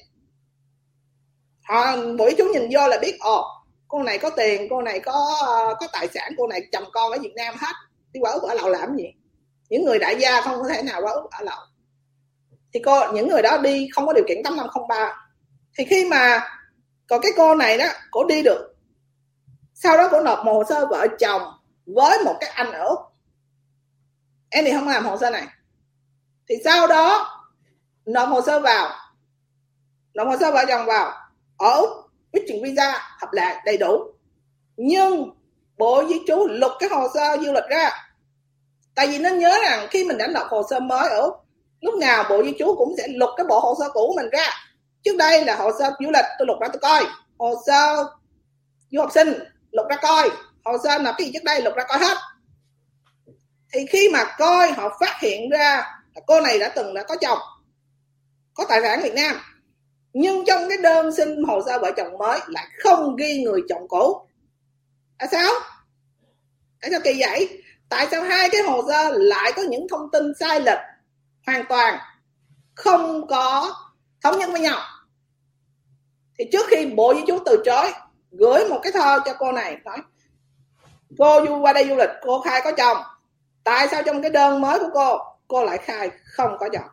Họ, 1.63 1.95
mỗi 2.17 2.35
chúng 2.37 2.51
nhìn 2.51 2.69
vô 2.71 2.87
là 2.87 2.97
biết, 3.01 3.17
ồ 3.19 3.45
cô 3.87 4.03
này 4.03 4.17
có 4.17 4.29
tiền 4.29 4.67
cô 4.69 4.81
này 4.81 4.99
có 4.99 5.37
ờ, 5.41 5.75
có 5.79 5.87
tài 5.93 6.07
sản 6.13 6.33
cô 6.37 6.47
này 6.47 6.61
chồng 6.71 6.83
con 6.91 7.11
ở 7.11 7.17
Việt 7.21 7.33
Nam 7.35 7.55
hết. 7.57 7.73
Đi 8.13 8.19
qua 8.19 8.31
úc 8.31 8.43
ở 8.43 8.53
lậu 8.53 8.69
làm 8.69 8.95
gì? 8.95 9.13
Những 9.69 9.85
người 9.85 9.99
đại 9.99 10.15
gia 10.19 10.41
không 10.41 10.61
có 10.61 10.69
thể 10.69 10.81
nào 10.81 11.01
qua 11.01 11.11
úc 11.11 11.31
ở 11.31 11.43
lậu. 11.43 11.59
Thì 12.73 12.79
cô, 12.85 13.11
những 13.11 13.27
người 13.27 13.41
đó 13.41 13.57
đi 13.57 13.89
không 13.93 14.05
có 14.05 14.13
điều 14.13 14.23
kiện 14.27 14.43
8503 14.43 15.27
thì 15.77 15.85
khi 15.85 16.05
mà, 16.05 16.41
còn 17.07 17.21
cái 17.21 17.31
cô 17.37 17.55
này 17.55 17.77
đó 17.77 17.85
cổ 18.11 18.23
đi 18.23 18.43
được. 18.43 18.75
Sau 19.73 19.97
đó 19.97 20.09
cổ 20.11 20.21
nộp 20.21 20.45
một 20.45 20.53
hồ 20.53 20.63
sơ 20.69 20.85
vợ 20.85 21.07
chồng 21.19 21.41
với 21.85 22.23
một 22.25 22.35
cái 22.39 22.49
anh 22.49 22.71
ở 22.71 22.87
úc. 22.87 22.99
Em 24.49 24.65
thì 24.65 24.71
không 24.71 24.87
làm 24.87 25.05
hồ 25.05 25.17
sơ 25.17 25.29
này. 25.29 25.47
Thì 26.49 26.55
sau 26.63 26.87
đó, 26.87 27.29
nộp 28.05 28.29
hồ 28.29 28.41
sơ 28.41 28.59
vào. 28.59 28.89
Nộp 30.13 30.27
hồ 30.27 30.37
sơ 30.39 30.51
vợ 30.51 30.65
chồng 30.67 30.85
vào. 30.85 31.13
Ở 31.57 31.71
úc 31.71 31.89
cái 32.37 32.45
trình 32.47 32.63
visa 32.63 32.91
hợp 33.19 33.27
lệ 33.31 33.55
đầy 33.65 33.77
đủ. 33.77 34.13
Nhưng 34.77 35.29
bộ 35.77 36.03
di 36.09 36.15
trú 36.27 36.47
lục 36.49 36.71
cái 36.79 36.89
hồ 36.89 37.07
sơ 37.13 37.37
du 37.37 37.53
lịch 37.53 37.63
ra. 37.69 37.89
Tại 38.95 39.07
vì 39.07 39.17
nên 39.17 39.39
nhớ 39.39 39.57
rằng 39.63 39.87
khi 39.91 40.03
mình 40.03 40.17
đã 40.17 40.27
nộp 40.27 40.47
hồ 40.47 40.63
sơ 40.69 40.79
mới 40.79 41.09
ở 41.09 41.31
lúc 41.81 41.95
nào 41.95 42.23
bộ 42.29 42.43
di 42.43 42.53
trú 42.59 42.75
cũng 42.77 42.93
sẽ 42.97 43.07
lục 43.07 43.29
cái 43.37 43.45
bộ 43.49 43.59
hồ 43.59 43.75
sơ 43.79 43.89
cũ 43.93 44.07
của 44.07 44.15
mình 44.15 44.29
ra. 44.29 44.49
Trước 45.03 45.17
đây 45.17 45.45
là 45.45 45.55
hồ 45.55 45.71
sơ 45.79 45.91
du 45.99 46.11
lịch, 46.11 46.25
tôi 46.39 46.45
lục 46.47 46.57
ra 46.61 46.67
tôi 46.67 46.79
coi. 46.81 47.05
Hồ 47.39 47.55
sơ 47.67 48.03
du 48.91 49.01
học 49.01 49.11
sinh 49.13 49.33
lục 49.71 49.85
ra 49.89 49.95
coi. 50.01 50.29
Hồ 50.65 50.77
sơ 50.83 50.99
nộp 50.99 51.15
cái 51.17 51.27
gì 51.27 51.33
trước 51.33 51.43
đây 51.43 51.61
lục 51.61 51.73
ra 51.75 51.83
coi 51.83 51.99
hết. 51.99 52.17
Thì 53.73 53.85
khi 53.89 54.09
mà 54.13 54.23
coi, 54.37 54.71
họ 54.71 54.97
phát 54.99 55.17
hiện 55.21 55.49
ra 55.49 55.75
là 56.15 56.21
cô 56.27 56.41
này 56.41 56.59
đã 56.59 56.69
từng 56.75 56.93
đã 56.93 57.03
có 57.03 57.15
chồng, 57.21 57.39
có 58.53 58.65
tài 58.69 58.81
sản 58.81 59.01
Việt 59.03 59.13
Nam 59.13 59.35
nhưng 60.19 60.45
trong 60.47 60.69
cái 60.69 60.77
đơn 60.77 61.15
xin 61.15 61.43
hồ 61.43 61.61
sơ 61.65 61.79
vợ 61.79 61.91
chồng 61.97 62.17
mới 62.17 62.39
lại 62.47 62.67
không 62.83 63.15
ghi 63.15 63.43
người 63.43 63.61
chồng 63.69 63.87
cũ 63.87 64.27
tại 65.19 65.27
sao? 65.31 65.51
Tại 66.81 66.91
sao 66.91 66.99
kỳ 67.03 67.19
vậy? 67.19 67.63
Tại 67.89 68.07
sao 68.11 68.23
hai 68.23 68.49
cái 68.51 68.61
hồ 68.61 68.81
sơ 68.87 69.11
lại 69.13 69.53
có 69.55 69.61
những 69.61 69.87
thông 69.89 70.11
tin 70.11 70.33
sai 70.39 70.61
lệch 70.61 70.79
hoàn 71.45 71.65
toàn 71.69 71.99
không 72.75 73.27
có 73.27 73.75
thống 74.23 74.39
nhất 74.39 74.49
với 74.51 74.61
nhau? 74.61 74.79
Thì 76.39 76.45
trước 76.51 76.65
khi 76.69 76.85
bộ 76.85 77.13
di 77.15 77.21
trú 77.27 77.39
từ 77.45 77.63
chối, 77.65 77.91
gửi 78.31 78.69
một 78.69 78.79
cái 78.83 78.91
thơ 78.91 79.19
cho 79.25 79.33
cô 79.39 79.51
này, 79.51 79.77
nói, 79.85 79.97
cô 81.17 81.45
du, 81.45 81.59
qua 81.61 81.73
đây 81.73 81.87
du 81.87 81.95
lịch, 81.95 82.09
cô 82.21 82.41
khai 82.41 82.61
có 82.63 82.71
chồng. 82.71 82.97
Tại 83.63 83.87
sao 83.91 84.03
trong 84.03 84.21
cái 84.21 84.31
đơn 84.31 84.61
mới 84.61 84.79
của 84.79 84.89
cô 84.93 85.17
cô 85.47 85.63
lại 85.63 85.77
khai 85.77 86.09
không 86.23 86.57
có 86.59 86.69
chồng? 86.73 86.87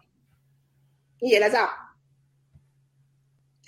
Như 1.20 1.28
vậy 1.30 1.40
là 1.40 1.48
sao? 1.48 1.83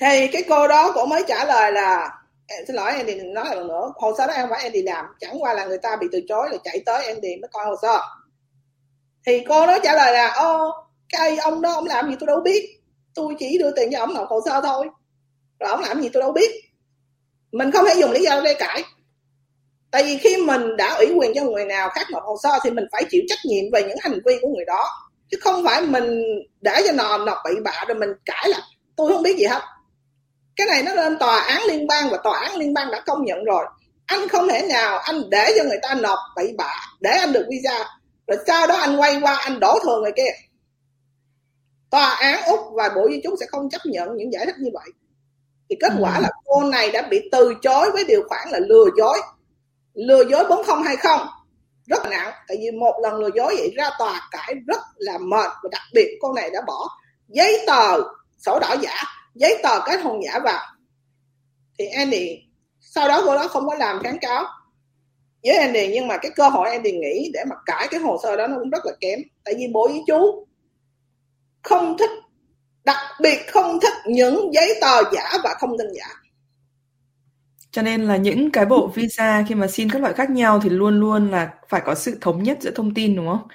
Thì 0.00 0.28
cái 0.32 0.44
cô 0.48 0.68
đó 0.68 0.92
cũng 0.94 1.08
mới 1.08 1.22
trả 1.28 1.44
lời 1.44 1.72
là 1.72 2.10
em 2.46 2.64
xin 2.66 2.76
lỗi, 2.76 2.92
Andy 2.92 3.14
nói 3.14 3.56
lần 3.56 3.68
nữa. 3.68 3.92
Hồ 3.96 4.12
sơ 4.18 4.26
đó 4.26 4.32
em 4.32 4.48
phải 4.50 4.62
Andy 4.62 4.82
làm. 4.82 5.04
Chẳng 5.20 5.42
qua 5.42 5.54
là 5.54 5.64
người 5.64 5.78
ta 5.78 5.96
bị 6.00 6.06
từ 6.12 6.20
chối 6.28 6.48
là 6.52 6.58
chạy 6.64 6.80
tới 6.86 7.06
Andy 7.06 7.36
mới 7.36 7.48
coi 7.52 7.66
hồ 7.66 7.74
sơ. 7.82 7.98
Thì 9.26 9.44
cô 9.48 9.66
đó 9.66 9.78
trả 9.82 9.94
lời 9.94 10.12
là, 10.12 10.30
ô, 10.30 10.72
cái 11.08 11.36
ông 11.36 11.62
đó 11.62 11.72
ông 11.72 11.86
làm 11.86 12.10
gì 12.10 12.16
tôi 12.20 12.26
đâu 12.26 12.40
biết. 12.40 12.80
Tôi 13.14 13.34
chỉ 13.38 13.58
đưa 13.58 13.70
tiền 13.70 13.88
cho 13.92 13.98
ông 13.98 14.14
nộp 14.14 14.28
hồ 14.28 14.40
sơ 14.44 14.60
thôi. 14.60 14.88
Rồi 15.60 15.70
ông 15.70 15.80
làm 15.80 16.02
gì 16.02 16.08
tôi 16.08 16.20
đâu 16.20 16.32
biết. 16.32 16.50
Mình 17.52 17.70
không 17.70 17.84
thể 17.88 17.94
dùng 18.00 18.10
lý 18.10 18.22
do 18.22 18.40
để 18.44 18.54
cãi. 18.54 18.84
Tại 19.90 20.02
vì 20.02 20.18
khi 20.18 20.36
mình 20.36 20.76
đã 20.76 20.94
ủy 20.94 21.14
quyền 21.16 21.32
cho 21.34 21.44
người 21.44 21.64
nào 21.64 21.90
khác 21.94 22.06
nộp 22.10 22.22
hồ 22.22 22.36
sơ 22.42 22.50
thì 22.64 22.70
mình 22.70 22.84
phải 22.92 23.04
chịu 23.10 23.22
trách 23.28 23.38
nhiệm 23.44 23.64
về 23.72 23.82
những 23.82 23.98
hành 24.00 24.18
vi 24.26 24.38
của 24.42 24.48
người 24.48 24.64
đó. 24.64 24.84
Chứ 25.30 25.38
không 25.40 25.64
phải 25.64 25.82
mình 25.82 26.22
để 26.60 26.82
cho 26.86 26.92
nọ 26.92 27.18
nộp 27.18 27.38
bị 27.44 27.60
bạ 27.64 27.84
rồi 27.88 27.98
mình 27.98 28.10
cãi 28.24 28.48
là, 28.48 28.60
tôi 28.96 29.12
không 29.12 29.22
biết 29.22 29.36
gì 29.38 29.44
hết 29.44 29.62
cái 30.56 30.66
này 30.66 30.82
nó 30.82 30.94
lên 30.94 31.18
tòa 31.18 31.38
án 31.38 31.62
liên 31.68 31.86
bang 31.86 32.10
và 32.10 32.18
tòa 32.24 32.38
án 32.38 32.56
liên 32.56 32.74
bang 32.74 32.90
đã 32.90 33.00
công 33.06 33.24
nhận 33.24 33.44
rồi. 33.44 33.66
Anh 34.06 34.28
không 34.28 34.48
thể 34.48 34.66
nào 34.68 34.98
anh 34.98 35.30
để 35.30 35.52
cho 35.56 35.64
người 35.64 35.78
ta 35.82 35.94
nộp 35.94 36.18
bậy 36.36 36.54
bạ 36.58 36.72
để 37.00 37.10
anh 37.10 37.32
được 37.32 37.46
visa. 37.50 37.84
Rồi 38.26 38.38
sau 38.46 38.66
đó 38.66 38.76
anh 38.76 39.00
quay 39.00 39.20
qua 39.22 39.34
anh 39.34 39.60
đổ 39.60 39.78
thừa 39.82 40.00
người 40.00 40.12
kia. 40.16 40.30
Tòa 41.90 42.08
án 42.10 42.42
úc 42.46 42.60
và 42.72 42.88
bộ 42.96 43.08
di 43.10 43.20
trú 43.24 43.36
sẽ 43.40 43.46
không 43.48 43.70
chấp 43.70 43.80
nhận 43.84 44.16
những 44.16 44.32
giải 44.32 44.46
thích 44.46 44.54
như 44.58 44.70
vậy. 44.74 44.88
Thì 45.70 45.76
kết 45.80 45.92
quả 46.00 46.16
ừ. 46.16 46.22
là 46.22 46.30
cô 46.44 46.62
này 46.62 46.90
đã 46.90 47.02
bị 47.10 47.28
từ 47.32 47.54
chối 47.62 47.90
với 47.92 48.04
điều 48.04 48.22
khoản 48.28 48.48
là 48.50 48.58
lừa 48.58 48.84
dối. 48.98 49.18
Lừa 49.94 50.24
dối 50.30 50.44
4020 50.48 51.26
rất 51.86 52.02
là 52.04 52.10
nặng 52.10 52.32
tại 52.48 52.56
vì 52.60 52.70
một 52.70 52.94
lần 53.02 53.14
lừa 53.14 53.30
dối 53.34 53.54
vậy 53.58 53.72
ra 53.76 53.90
tòa 53.98 54.28
cãi 54.30 54.54
rất 54.66 54.80
là 54.96 55.18
mệt. 55.18 55.50
Và 55.62 55.68
đặc 55.72 55.82
biệt 55.94 56.18
cô 56.20 56.32
này 56.32 56.50
đã 56.50 56.60
bỏ 56.66 56.88
giấy 57.28 57.64
tờ 57.66 58.00
sổ 58.38 58.58
đỏ 58.58 58.74
giả 58.80 59.15
giấy 59.36 59.60
tờ 59.62 59.80
kết 59.86 60.00
hôn 60.02 60.22
giả 60.24 60.38
vào 60.44 60.66
thì 61.78 61.86
Andy, 61.86 62.38
sau 62.80 63.08
đó 63.08 63.22
cô 63.26 63.34
đó 63.34 63.48
không 63.48 63.66
có 63.66 63.74
làm 63.74 64.02
kháng 64.02 64.18
cáo 64.20 64.44
với 65.44 65.56
Andy, 65.56 65.88
nhưng 65.88 66.08
mà 66.08 66.16
cái 66.16 66.30
cơ 66.36 66.48
hội 66.48 66.70
Andy 66.70 66.92
nghĩ 66.92 67.30
để 67.34 67.44
mà 67.50 67.56
cãi 67.66 67.88
cái 67.90 68.00
hồ 68.00 68.18
sơ 68.22 68.36
đó 68.36 68.46
nó 68.46 68.56
cũng 68.58 68.70
rất 68.70 68.86
là 68.86 68.92
kém. 69.00 69.18
Tại 69.44 69.54
vì 69.58 69.68
bố 69.72 69.88
với 69.88 70.02
chú 70.06 70.46
không 71.62 71.98
thích, 71.98 72.10
đặc 72.84 72.96
biệt 73.20 73.38
không 73.52 73.80
thích 73.80 73.92
những 74.06 74.50
giấy 74.54 74.78
tờ 74.80 75.02
giả 75.12 75.38
và 75.44 75.56
thông 75.60 75.78
tin 75.78 75.86
giả. 75.94 76.06
Cho 77.70 77.82
nên 77.82 78.02
là 78.02 78.16
những 78.16 78.50
cái 78.50 78.66
bộ 78.66 78.86
visa 78.94 79.44
khi 79.48 79.54
mà 79.54 79.66
xin 79.66 79.90
các 79.90 80.02
loại 80.02 80.14
khác 80.14 80.30
nhau 80.30 80.60
thì 80.62 80.68
luôn 80.68 81.00
luôn 81.00 81.30
là 81.30 81.50
phải 81.68 81.82
có 81.84 81.94
sự 81.94 82.18
thống 82.20 82.42
nhất 82.42 82.58
giữa 82.60 82.70
thông 82.70 82.94
tin, 82.94 83.16
đúng 83.16 83.26
không? 83.28 83.48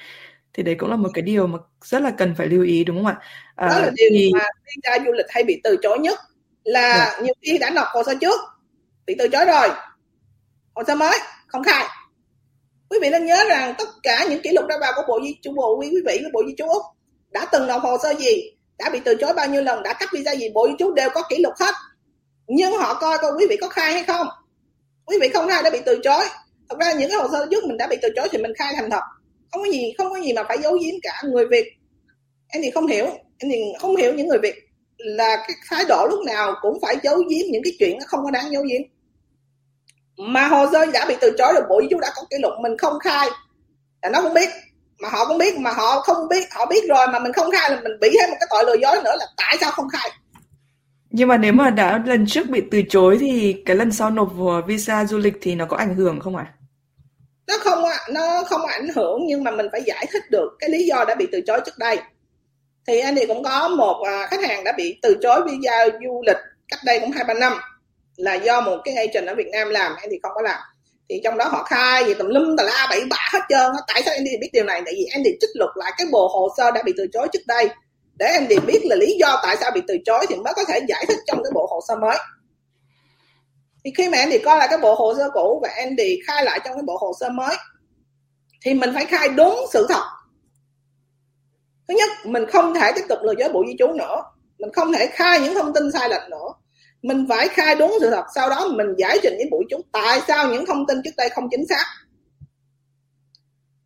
Thì 0.53 0.63
đấy 0.63 0.75
cũng 0.79 0.89
là 0.89 0.95
một 0.95 1.09
cái 1.13 1.21
điều 1.21 1.47
mà 1.47 1.57
rất 1.81 2.01
là 2.01 2.11
cần 2.11 2.35
phải 2.37 2.47
lưu 2.47 2.63
ý 2.63 2.83
đúng 2.83 2.97
không 2.97 3.05
ạ? 3.05 3.17
À, 3.55 3.67
đó 3.67 3.79
là 3.79 3.89
điều 3.95 4.09
thì... 4.11 4.31
mà 4.33 4.45
visa 4.65 5.05
du 5.05 5.11
lịch 5.11 5.25
hay 5.29 5.43
bị 5.43 5.61
từ 5.63 5.77
chối 5.81 5.99
nhất 5.99 6.19
là. 6.63 6.97
Dạ. 6.97 7.21
nhiều 7.23 7.33
khi 7.41 7.57
đã 7.57 7.69
nộp 7.69 7.87
hồ 7.87 8.03
sơ 8.03 8.13
trước 8.21 8.39
bị 9.05 9.15
từ 9.19 9.27
chối 9.27 9.45
rồi 9.45 9.69
hồ 10.75 10.83
sơ 10.87 10.95
mới 10.95 11.17
không 11.47 11.63
khai 11.63 11.85
quý 12.89 12.99
vị 13.01 13.09
nên 13.11 13.25
nhớ 13.25 13.43
rằng 13.49 13.73
tất 13.77 13.87
cả 14.03 14.25
những 14.29 14.41
kỷ 14.41 14.51
lục 14.51 14.65
ra 14.69 14.75
vào 14.81 14.91
của 14.95 15.03
bộ 15.07 15.19
di 15.23 15.35
trú 15.41 15.51
bộ 15.51 15.77
quý 15.79 15.89
quý 15.91 16.01
vị 16.05 16.19
của 16.23 16.29
bộ 16.33 16.47
di 16.47 16.53
trú 16.57 16.65
úc 16.65 16.83
đã 17.29 17.45
từng 17.51 17.67
nộp 17.67 17.81
hồ 17.81 17.97
sơ 18.03 18.13
gì 18.13 18.41
đã 18.77 18.89
bị 18.89 18.99
từ 19.05 19.15
chối 19.15 19.33
bao 19.33 19.47
nhiêu 19.47 19.61
lần 19.61 19.83
đã 19.83 19.93
cắt 19.93 20.09
visa 20.13 20.35
gì 20.35 20.49
bộ 20.53 20.67
di 20.67 20.73
trú 20.79 20.93
đều 20.93 21.09
có 21.13 21.23
kỷ 21.29 21.37
lục 21.37 21.53
hết 21.59 21.75
nhưng 22.47 22.71
họ 22.71 22.93
coi 22.93 23.17
coi 23.17 23.31
quý 23.37 23.45
vị 23.49 23.57
có 23.61 23.67
khai 23.67 23.93
hay 23.93 24.03
không 24.03 24.27
quý 25.05 25.17
vị 25.21 25.29
không 25.33 25.47
khai 25.49 25.63
đã 25.63 25.69
bị 25.69 25.79
từ 25.85 25.99
chối 26.03 26.23
thật 26.69 26.75
ra 26.79 26.93
những 26.93 27.09
cái 27.09 27.19
hồ 27.19 27.27
sơ 27.31 27.47
trước 27.51 27.63
mình 27.63 27.77
đã 27.77 27.87
bị 27.87 27.97
từ 28.01 28.09
chối 28.15 28.27
thì 28.31 28.37
mình 28.37 28.53
khai 28.57 28.73
thành 28.75 28.89
thật 28.89 29.01
không 29.51 29.61
có 29.61 29.71
gì, 29.71 29.93
không 29.97 30.09
có 30.09 30.19
gì 30.19 30.33
mà 30.33 30.43
phải 30.47 30.57
giấu 30.63 30.73
giếm 30.73 30.95
cả. 31.03 31.21
Người 31.23 31.45
việt, 31.45 31.65
em 32.47 32.63
thì 32.63 32.71
không 32.71 32.87
hiểu. 32.87 33.05
Em 33.37 33.51
thì 33.51 33.61
không 33.79 33.95
hiểu 33.95 34.13
những 34.13 34.27
người 34.27 34.39
việt 34.39 34.55
là 34.97 35.35
cái 35.47 35.57
thái 35.69 35.85
độ 35.89 36.07
lúc 36.09 36.19
nào 36.25 36.55
cũng 36.61 36.79
phải 36.81 36.95
giấu 37.03 37.17
giếm 37.17 37.51
những 37.51 37.63
cái 37.63 37.73
chuyện 37.79 37.97
nó 37.99 38.05
không 38.07 38.23
có 38.23 38.31
đáng 38.31 38.51
giấu 38.51 38.63
giếm. 38.63 38.81
Mà 40.17 40.47
hồ 40.47 40.65
sơ 40.71 40.85
đã 40.85 41.05
bị 41.09 41.15
từ 41.21 41.35
chối 41.37 41.53
rồi 41.53 41.63
bộ 41.69 41.81
chú 41.89 41.99
đã 41.99 42.11
có 42.15 42.21
kỷ 42.29 42.37
lục 42.41 42.53
mình 42.61 42.77
không 42.77 42.99
khai. 42.99 43.27
Là 44.01 44.09
nó 44.09 44.21
không 44.21 44.33
biết. 44.33 44.49
Mà 45.01 45.09
họ 45.09 45.27
cũng 45.27 45.37
biết, 45.37 45.57
mà 45.59 45.71
họ 45.71 46.01
không 46.01 46.27
biết, 46.29 46.53
họ 46.53 46.65
biết 46.65 46.83
rồi 46.89 47.07
mà 47.13 47.19
mình 47.19 47.33
không 47.33 47.51
khai 47.51 47.69
là 47.69 47.81
mình 47.83 47.99
bị 48.01 48.09
thêm 48.09 48.29
một 48.29 48.37
cái 48.39 48.47
tội 48.49 48.63
lừa 48.65 48.81
dối 48.81 49.03
nữa 49.03 49.15
là 49.19 49.25
tại 49.37 49.57
sao 49.61 49.71
không 49.71 49.89
khai? 49.89 50.11
Nhưng 51.09 51.27
mà 51.27 51.37
nếu 51.37 51.53
mà 51.53 51.69
đã 51.69 52.03
lần 52.05 52.25
trước 52.27 52.49
bị 52.49 52.61
từ 52.71 52.81
chối 52.89 53.17
thì 53.19 53.55
cái 53.65 53.75
lần 53.75 53.91
sau 53.91 54.09
nộp 54.09 54.31
visa 54.67 55.05
du 55.05 55.17
lịch 55.17 55.33
thì 55.41 55.55
nó 55.55 55.65
có 55.65 55.77
ảnh 55.77 55.95
hưởng 55.95 56.19
không 56.19 56.35
ạ? 56.35 56.45
À? 56.47 56.60
Nó 57.51 57.57
không 57.59 57.83
nó 58.09 58.43
không 58.43 58.65
ảnh 58.65 58.87
hưởng 58.95 59.19
nhưng 59.25 59.43
mà 59.43 59.51
mình 59.51 59.67
phải 59.71 59.83
giải 59.85 60.05
thích 60.11 60.23
được 60.31 60.49
cái 60.59 60.69
lý 60.69 60.85
do 60.85 61.05
đã 61.07 61.15
bị 61.15 61.27
từ 61.31 61.41
chối 61.47 61.61
trước 61.65 61.77
đây. 61.77 61.97
Thì 62.87 62.99
anh 62.99 63.15
thì 63.15 63.25
cũng 63.25 63.43
có 63.43 63.67
một 63.67 64.03
à, 64.05 64.27
khách 64.27 64.43
hàng 64.43 64.63
đã 64.63 64.71
bị 64.77 64.99
từ 65.01 65.17
chối 65.21 65.41
visa 65.45 65.85
du 66.03 66.21
lịch 66.27 66.37
cách 66.67 66.79
đây 66.85 66.99
cũng 66.99 67.11
hai 67.11 67.23
ba 67.23 67.33
năm 67.33 67.53
là 68.15 68.33
do 68.33 68.61
một 68.61 68.77
cái 68.83 68.95
agent 68.95 69.27
ở 69.27 69.35
Việt 69.35 69.47
Nam 69.51 69.69
làm, 69.69 69.95
anh 69.95 70.07
thì 70.11 70.19
không 70.23 70.31
có 70.35 70.41
làm. 70.41 70.59
Thì 71.09 71.21
trong 71.23 71.37
đó 71.37 71.45
họ 71.47 71.63
khai 71.63 72.05
gì 72.05 72.13
tùm 72.13 72.27
lum 72.27 72.55
tà 72.57 72.63
la 72.63 72.87
bảy 72.89 73.01
bạ 73.09 73.29
hết 73.33 73.39
trơn 73.49 73.71
tại 73.87 74.01
sao 74.05 74.13
anh 74.17 74.23
đi 74.23 74.31
biết 74.41 74.49
điều 74.53 74.63
này? 74.63 74.81
Tại 74.85 74.93
vì 74.97 75.05
anh 75.13 75.23
đi 75.23 75.31
trích 75.41 75.49
lục 75.53 75.69
lại 75.75 75.91
cái 75.97 76.07
bộ 76.11 76.27
hồ 76.27 76.49
sơ 76.57 76.71
đã 76.71 76.81
bị 76.85 76.93
từ 76.97 77.07
chối 77.13 77.27
trước 77.33 77.47
đây. 77.47 77.69
Để 78.15 78.25
anh 78.25 78.35
Andy 78.35 78.55
biết 78.67 78.79
là 78.83 78.95
lý 78.95 79.17
do 79.19 79.39
tại 79.43 79.57
sao 79.57 79.71
bị 79.71 79.81
từ 79.87 79.97
chối 80.05 80.25
thì 80.29 80.35
mới 80.35 80.53
có 80.55 80.63
thể 80.67 80.79
giải 80.87 81.05
thích 81.07 81.17
trong 81.27 81.43
cái 81.43 81.51
bộ 81.53 81.67
hồ 81.71 81.79
sơ 81.87 81.95
mới 81.95 82.17
thì 83.85 83.91
khi 83.97 84.09
mà 84.09 84.17
Andy 84.17 84.37
coi 84.37 84.57
lại 84.57 84.67
cái 84.69 84.79
bộ 84.81 84.95
hồ 84.95 85.13
sơ 85.17 85.29
cũ 85.33 85.59
và 85.63 85.69
Andy 85.77 86.19
khai 86.27 86.45
lại 86.45 86.59
trong 86.65 86.73
cái 86.73 86.83
bộ 86.83 86.97
hồ 86.97 87.13
sơ 87.19 87.29
mới, 87.29 87.55
thì 88.65 88.73
mình 88.73 88.91
phải 88.93 89.05
khai 89.05 89.29
đúng 89.29 89.65
sự 89.73 89.85
thật. 89.89 90.03
Thứ 91.87 91.93
nhất, 91.97 92.09
mình 92.25 92.45
không 92.49 92.73
thể 92.73 92.91
tiếp 92.95 93.01
tục 93.09 93.19
lừa 93.23 93.33
dối 93.39 93.49
bộ 93.53 93.63
di 93.67 93.75
trú 93.79 93.87
nữa. 93.87 94.23
Mình 94.59 94.73
không 94.73 94.93
thể 94.93 95.07
khai 95.07 95.39
những 95.39 95.53
thông 95.53 95.73
tin 95.73 95.91
sai 95.91 96.09
lệch 96.09 96.29
nữa. 96.29 96.47
Mình 97.01 97.25
phải 97.29 97.47
khai 97.47 97.75
đúng 97.75 97.97
sự 98.01 98.09
thật, 98.09 98.25
sau 98.35 98.49
đó 98.49 98.67
mình 98.67 98.87
giải 98.97 99.19
trình 99.23 99.33
với 99.37 99.47
bộ 99.51 99.61
chúng 99.69 99.81
tại 99.91 100.21
sao 100.27 100.47
những 100.47 100.65
thông 100.65 100.87
tin 100.87 100.97
trước 101.03 101.11
đây 101.17 101.29
không 101.29 101.47
chính 101.51 101.67
xác. 101.67 101.85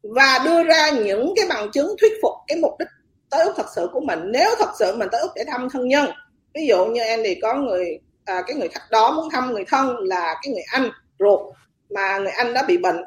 Và 0.04 0.40
đưa 0.46 0.64
ra 0.64 0.90
những 0.90 1.34
cái 1.36 1.46
bằng 1.50 1.72
chứng 1.72 1.96
thuyết 2.02 2.12
phục 2.22 2.34
cái 2.48 2.58
mục 2.58 2.72
đích 2.80 2.88
tới 3.30 3.46
úc 3.46 3.54
thật 3.58 3.66
sự 3.76 3.90
của 3.94 4.00
mình. 4.00 4.20
Nếu 4.26 4.50
thật 4.60 4.72
sự 4.80 4.96
mình 4.96 5.10
tới 5.12 5.22
úc 5.22 5.32
để 5.36 5.44
thăm 5.48 5.68
thân 5.74 5.88
nhân, 5.88 6.06
ví 6.54 6.68
dụ 6.68 6.86
như 6.86 7.02
em 7.02 7.20
thì 7.24 7.36
có 7.42 7.54
người 7.54 8.00
à, 8.26 8.44
cái 8.48 8.56
người 8.56 8.68
khách 8.68 8.92
đó 8.92 9.12
muốn 9.12 9.30
thăm 9.32 9.54
người 9.54 9.66
thân 9.68 9.96
là 10.00 10.36
cái 10.42 10.54
người 10.54 10.64
anh 10.72 10.90
ruột 11.20 11.56
mà 11.90 12.18
người 12.18 12.32
anh 12.32 12.54
đã 12.54 12.64
bị 12.64 12.78
bệnh. 12.78 12.98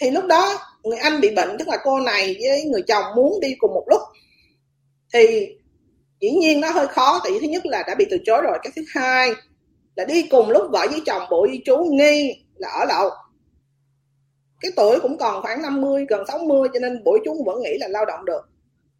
Thì 0.00 0.10
lúc 0.10 0.24
đó 0.24 0.58
người 0.82 0.98
anh 0.98 1.20
bị 1.20 1.34
bệnh 1.34 1.58
tức 1.58 1.68
là 1.68 1.76
cô 1.84 2.00
này 2.00 2.36
với 2.40 2.64
người 2.64 2.82
chồng 2.82 3.04
muốn 3.16 3.40
đi 3.40 3.54
cùng 3.58 3.74
một 3.74 3.84
lúc. 3.90 4.00
Thì 5.12 5.48
dĩ 6.20 6.30
nhiên 6.30 6.60
nó 6.60 6.70
hơi 6.70 6.86
khó 6.86 7.20
tại 7.22 7.32
vì 7.32 7.38
thứ 7.40 7.46
nhất 7.46 7.66
là 7.66 7.82
đã 7.86 7.94
bị 7.94 8.04
từ 8.10 8.18
chối 8.24 8.42
rồi 8.42 8.58
cái 8.62 8.72
thứ 8.76 8.82
hai 8.94 9.32
là 9.96 10.04
đi 10.04 10.22
cùng 10.30 10.50
lúc 10.50 10.62
vợ 10.72 10.86
với 10.90 11.02
chồng 11.06 11.22
bộ 11.30 11.46
di 11.52 11.60
trú 11.64 11.76
nghi 11.76 12.44
là 12.56 12.68
ở 12.68 12.84
lậu. 12.84 13.10
Cái 14.60 14.72
tuổi 14.76 15.00
cũng 15.00 15.18
còn 15.18 15.42
khoảng 15.42 15.62
50 15.62 16.06
gần 16.08 16.26
60 16.28 16.68
cho 16.72 16.80
nên 16.80 17.04
buổi 17.04 17.20
chú 17.24 17.44
vẫn 17.46 17.62
nghĩ 17.62 17.78
là 17.78 17.88
lao 17.88 18.04
động 18.04 18.24
được. 18.24 18.40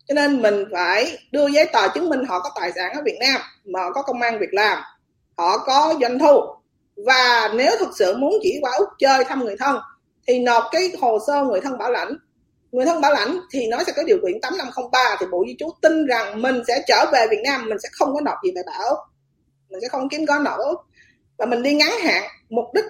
Cho 0.09 0.15
nên 0.15 0.43
mình 0.43 0.65
phải 0.73 1.19
đưa 1.33 1.47
giấy 1.47 1.69
tờ 1.73 1.89
chứng 1.95 2.09
minh 2.09 2.25
họ 2.25 2.41
có 2.41 2.51
tài 2.61 2.73
sản 2.73 2.93
ở 2.95 3.03
Việt 3.05 3.17
Nam 3.21 3.41
mà 3.65 3.81
họ 3.81 3.93
có 3.93 4.03
công 4.03 4.21
an 4.21 4.39
việc 4.39 4.53
làm 4.55 4.79
họ 5.37 5.59
có 5.67 5.95
doanh 6.01 6.19
thu. 6.19 6.41
Và 7.07 7.53
nếu 7.57 7.71
thực 7.79 7.91
sự 7.99 8.17
muốn 8.17 8.33
chỉ 8.43 8.59
qua 8.63 8.73
úc 8.79 8.89
chơi 8.99 9.25
thăm 9.25 9.45
người 9.45 9.57
thân, 9.59 9.77
thì 10.29 10.39
nộp 10.39 10.65
cái 10.73 10.93
hồ 11.01 11.19
sơ 11.27 11.45
người 11.45 11.61
thân 11.61 11.79
bảo 11.79 11.91
lãnh. 11.91 12.17
Người 12.73 12.87
thân 12.87 13.01
bảo 13.01 13.13
lãnh 13.13 13.41
thì 13.53 13.67
nó 13.67 13.79
sẽ 13.87 13.93
có 13.97 14.03
điều 14.07 14.19
kiện 14.23 14.41
8503 14.43 15.17
thì 15.21 15.27
bộ 15.31 15.45
di 15.47 15.57
trú 15.59 15.71
tin 15.83 16.07
rằng 16.07 16.43
mình 16.43 16.63
sẽ 16.69 16.83
trở 16.87 17.11
về 17.13 17.27
Việt 17.31 17.41
Nam, 17.45 17.69
mình 17.69 17.79
sẽ 17.83 17.89
không 17.93 18.15
có 18.15 18.21
nộp 18.21 18.37
gì 18.45 18.51
về 18.57 18.63
bảo 18.67 19.07
mình 19.75 19.81
sẽ 19.81 19.89
không 19.89 20.09
kiếm 20.09 20.27
có 20.27 20.39
nộp 20.39 20.87
và 21.39 21.47
mình 21.47 21.63
đi 21.63 21.75
ngắn 21.75 21.91
hạn, 22.03 22.23
mục 22.49 22.65
đích 22.75 22.85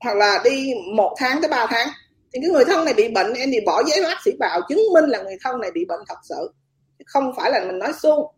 hoặc 0.00 0.16
là 0.16 0.40
đi 0.44 0.72
một 0.94 1.14
tháng 1.18 1.40
tới 1.40 1.50
ba 1.50 1.66
tháng. 1.70 1.88
Thì 2.32 2.40
thì 2.40 2.40
cái 2.40 2.50
người 2.50 2.64
thân 2.64 2.84
này 2.84 2.94
bị 2.94 3.08
bệnh, 3.08 3.32
em 3.32 3.50
thì 3.52 3.60
bỏ 3.66 3.82
giấy 3.84 4.02
bác 4.04 4.16
sĩ 4.24 4.30
vào 4.40 4.60
chứng 4.68 4.80
minh 4.94 5.04
là 5.04 5.22
người 5.22 5.36
thân 5.44 5.60
này 5.60 5.70
bị 5.70 5.84
bệnh 5.84 6.00
thật 6.08 6.18
sự. 6.22 6.52
Không 7.06 7.32
phải 7.36 7.50
là 7.50 7.64
mình 7.64 7.78
nói 7.78 7.92
suông. 8.02 8.34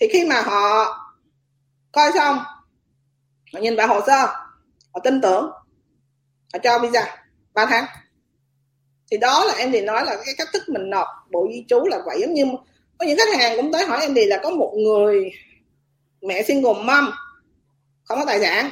Thì 0.00 0.08
khi 0.12 0.24
mà 0.24 0.40
họ 0.40 0.96
coi 1.92 2.12
xong 2.14 2.38
họ 3.52 3.60
nhìn 3.60 3.76
vào 3.76 3.88
hồ 3.88 4.00
sơ. 4.06 4.26
Họ 4.94 5.00
tin 5.04 5.20
tưởng. 5.20 5.50
Họ 6.52 6.58
cho 6.62 6.78
visa. 6.78 7.16
3 7.54 7.66
tháng. 7.66 7.84
Thì 9.10 9.16
đó 9.16 9.44
là 9.44 9.54
em 9.54 9.72
thì 9.72 9.80
nói 9.80 10.04
là 10.04 10.16
cái 10.24 10.34
cách 10.38 10.48
thức 10.52 10.62
mình 10.68 10.90
nộp 10.90 11.06
bộ 11.30 11.48
di 11.52 11.64
trú 11.68 11.84
là 11.84 11.98
vậy. 12.06 12.20
Giống 12.20 12.34
như 12.34 12.44
có 12.98 13.06
những 13.06 13.18
khách 13.18 13.38
hàng 13.38 13.56
cũng 13.56 13.72
tới 13.72 13.84
hỏi 13.84 14.00
em 14.00 14.14
thì 14.14 14.26
là 14.26 14.40
có 14.42 14.50
một 14.50 14.72
người 14.76 15.30
mẹ 16.22 16.42
single 16.42 16.72
mom 16.72 17.10
không 18.04 18.18
có 18.18 18.24
tài 18.26 18.40
sản 18.40 18.70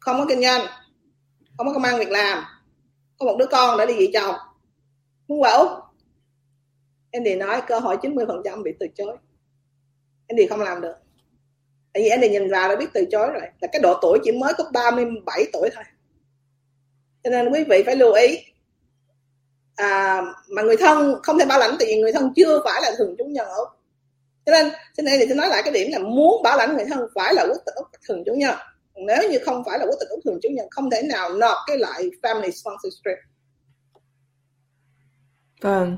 không 0.00 0.18
có 0.18 0.26
kinh 0.28 0.42
doanh 0.42 0.66
không 1.56 1.66
có 1.66 1.72
công 1.72 1.82
ăn 1.82 1.98
việc 1.98 2.10
làm 2.10 2.44
có 3.18 3.26
một 3.26 3.36
đứa 3.38 3.46
con 3.46 3.78
đã 3.78 3.86
đi 3.86 3.94
dị 3.98 4.10
chồng. 4.14 4.34
Muốn 5.28 5.42
bảo, 5.42 5.58
úc. 5.58 5.68
Em 7.10 7.22
thì 7.24 7.34
nói 7.34 7.62
cơ 7.66 7.78
hội 7.78 7.96
90 8.02 8.24
phần 8.28 8.42
trăm 8.44 8.62
bị 8.62 8.70
từ 8.80 8.86
chối. 8.94 9.16
Em 10.26 10.36
thì 10.38 10.46
không 10.46 10.60
làm 10.60 10.80
được 10.80 10.94
tại 11.94 12.02
vì 12.02 12.08
anh 12.08 12.20
này 12.20 12.28
nhìn 12.28 12.50
vào 12.50 12.68
đã 12.68 12.76
biết 12.76 12.86
từ 12.94 13.04
chối 13.10 13.30
rồi. 13.32 13.42
Là 13.60 13.68
cái 13.72 13.80
độ 13.82 13.98
tuổi 14.02 14.18
chỉ 14.24 14.32
mới 14.32 14.52
có 14.58 14.64
37 14.72 15.44
tuổi 15.52 15.70
thôi. 15.74 15.84
Cho 17.24 17.30
nên 17.30 17.48
quý 17.48 17.64
vị 17.64 17.82
phải 17.86 17.96
lưu 17.96 18.12
ý. 18.12 18.38
À, 19.76 20.22
mà 20.48 20.62
người 20.62 20.76
thân 20.76 21.14
không 21.22 21.38
thể 21.38 21.46
bảo 21.46 21.58
lãnh 21.58 21.76
tại 21.78 21.88
vì 21.88 21.96
người 21.96 22.12
thân 22.12 22.32
chưa 22.36 22.62
phải 22.64 22.82
là 22.82 22.90
thường 22.98 23.14
chủ 23.18 23.24
nhân 23.24 23.46
úc. 23.48 23.68
Cho 24.46 24.52
nên 24.52 24.72
xin 24.96 25.06
đây 25.06 25.18
thì 25.18 25.26
tôi 25.28 25.36
nói 25.36 25.48
lại 25.48 25.62
cái 25.64 25.72
điểm 25.72 25.92
là 25.92 25.98
muốn 25.98 26.42
bảo 26.42 26.56
lãnh 26.56 26.76
người 26.76 26.84
thân 26.84 27.08
phải 27.14 27.34
là 27.34 27.42
quốc 27.42 27.62
tịch 27.66 27.74
úc 27.74 27.86
thường 28.08 28.22
chủ 28.26 28.32
nhân. 28.34 28.54
Nếu 29.06 29.30
như 29.30 29.38
không 29.44 29.62
phải 29.66 29.78
là 29.78 29.84
quốc 29.84 29.96
tịch 30.00 30.08
úc 30.08 30.20
thường 30.24 30.38
chủ 30.42 30.48
nhân 30.52 30.66
không 30.70 30.90
thể 30.90 31.02
nào 31.02 31.34
nộp 31.34 31.56
cái 31.66 31.78
loại 31.78 32.10
family 32.22 32.50
sponsorship. 32.50 33.18
Vâng. 35.60 35.96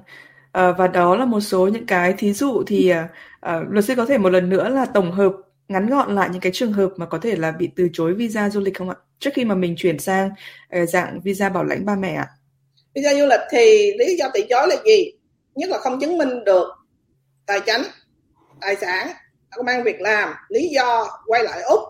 À, 0.52 0.72
và 0.72 0.88
đó 0.88 1.16
là 1.16 1.24
một 1.24 1.40
số 1.40 1.68
những 1.68 1.86
cái 1.86 2.14
thí 2.18 2.32
dụ 2.32 2.62
thì 2.66 2.88
à, 2.88 3.08
à, 3.40 3.60
luật 3.68 3.84
sư 3.84 3.94
có 3.96 4.06
thể 4.06 4.18
một 4.18 4.28
lần 4.28 4.48
nữa 4.48 4.68
là 4.68 4.86
tổng 4.86 5.12
hợp 5.12 5.32
ngắn 5.68 5.86
gọn 5.86 6.14
lại 6.14 6.28
những 6.32 6.40
cái 6.40 6.52
trường 6.54 6.72
hợp 6.72 6.92
mà 6.96 7.06
có 7.06 7.18
thể 7.18 7.36
là 7.36 7.52
bị 7.52 7.68
từ 7.76 7.88
chối 7.92 8.14
visa 8.14 8.50
du 8.50 8.60
lịch 8.60 8.76
không 8.76 8.90
ạ? 8.90 8.96
Trước 9.18 9.30
khi 9.34 9.44
mà 9.44 9.54
mình 9.54 9.74
chuyển 9.78 9.98
sang 9.98 10.30
uh, 10.82 10.88
dạng 10.88 11.20
visa 11.20 11.48
bảo 11.48 11.64
lãnh 11.64 11.84
ba 11.84 11.96
mẹ 11.96 12.14
ạ. 12.14 12.28
Visa 12.94 13.14
du 13.14 13.26
lịch 13.26 13.40
thì 13.50 13.92
lý 13.98 14.16
do 14.16 14.30
từ 14.34 14.40
chối 14.50 14.68
là 14.68 14.76
gì? 14.86 15.12
Nhất 15.54 15.70
là 15.70 15.78
không 15.78 16.00
chứng 16.00 16.18
minh 16.18 16.44
được 16.44 16.66
tài 17.46 17.60
chính 17.60 17.82
tài 18.60 18.76
sản 18.76 19.08
công 19.56 19.66
an 19.66 19.84
việc 19.84 20.00
làm 20.00 20.34
lý 20.48 20.68
do 20.68 21.08
quay 21.26 21.44
lại 21.44 21.62
úc. 21.62 21.80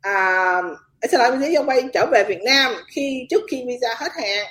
À, 0.00 0.62
xin 1.10 1.20
lỗi 1.20 1.36
lý 1.36 1.52
do 1.52 1.62
quay 1.62 1.82
trở 1.94 2.06
về 2.12 2.24
việt 2.28 2.40
nam 2.44 2.72
khi 2.94 3.26
trước 3.30 3.40
khi 3.50 3.64
visa 3.66 3.88
hết 3.98 4.12
hạn 4.12 4.46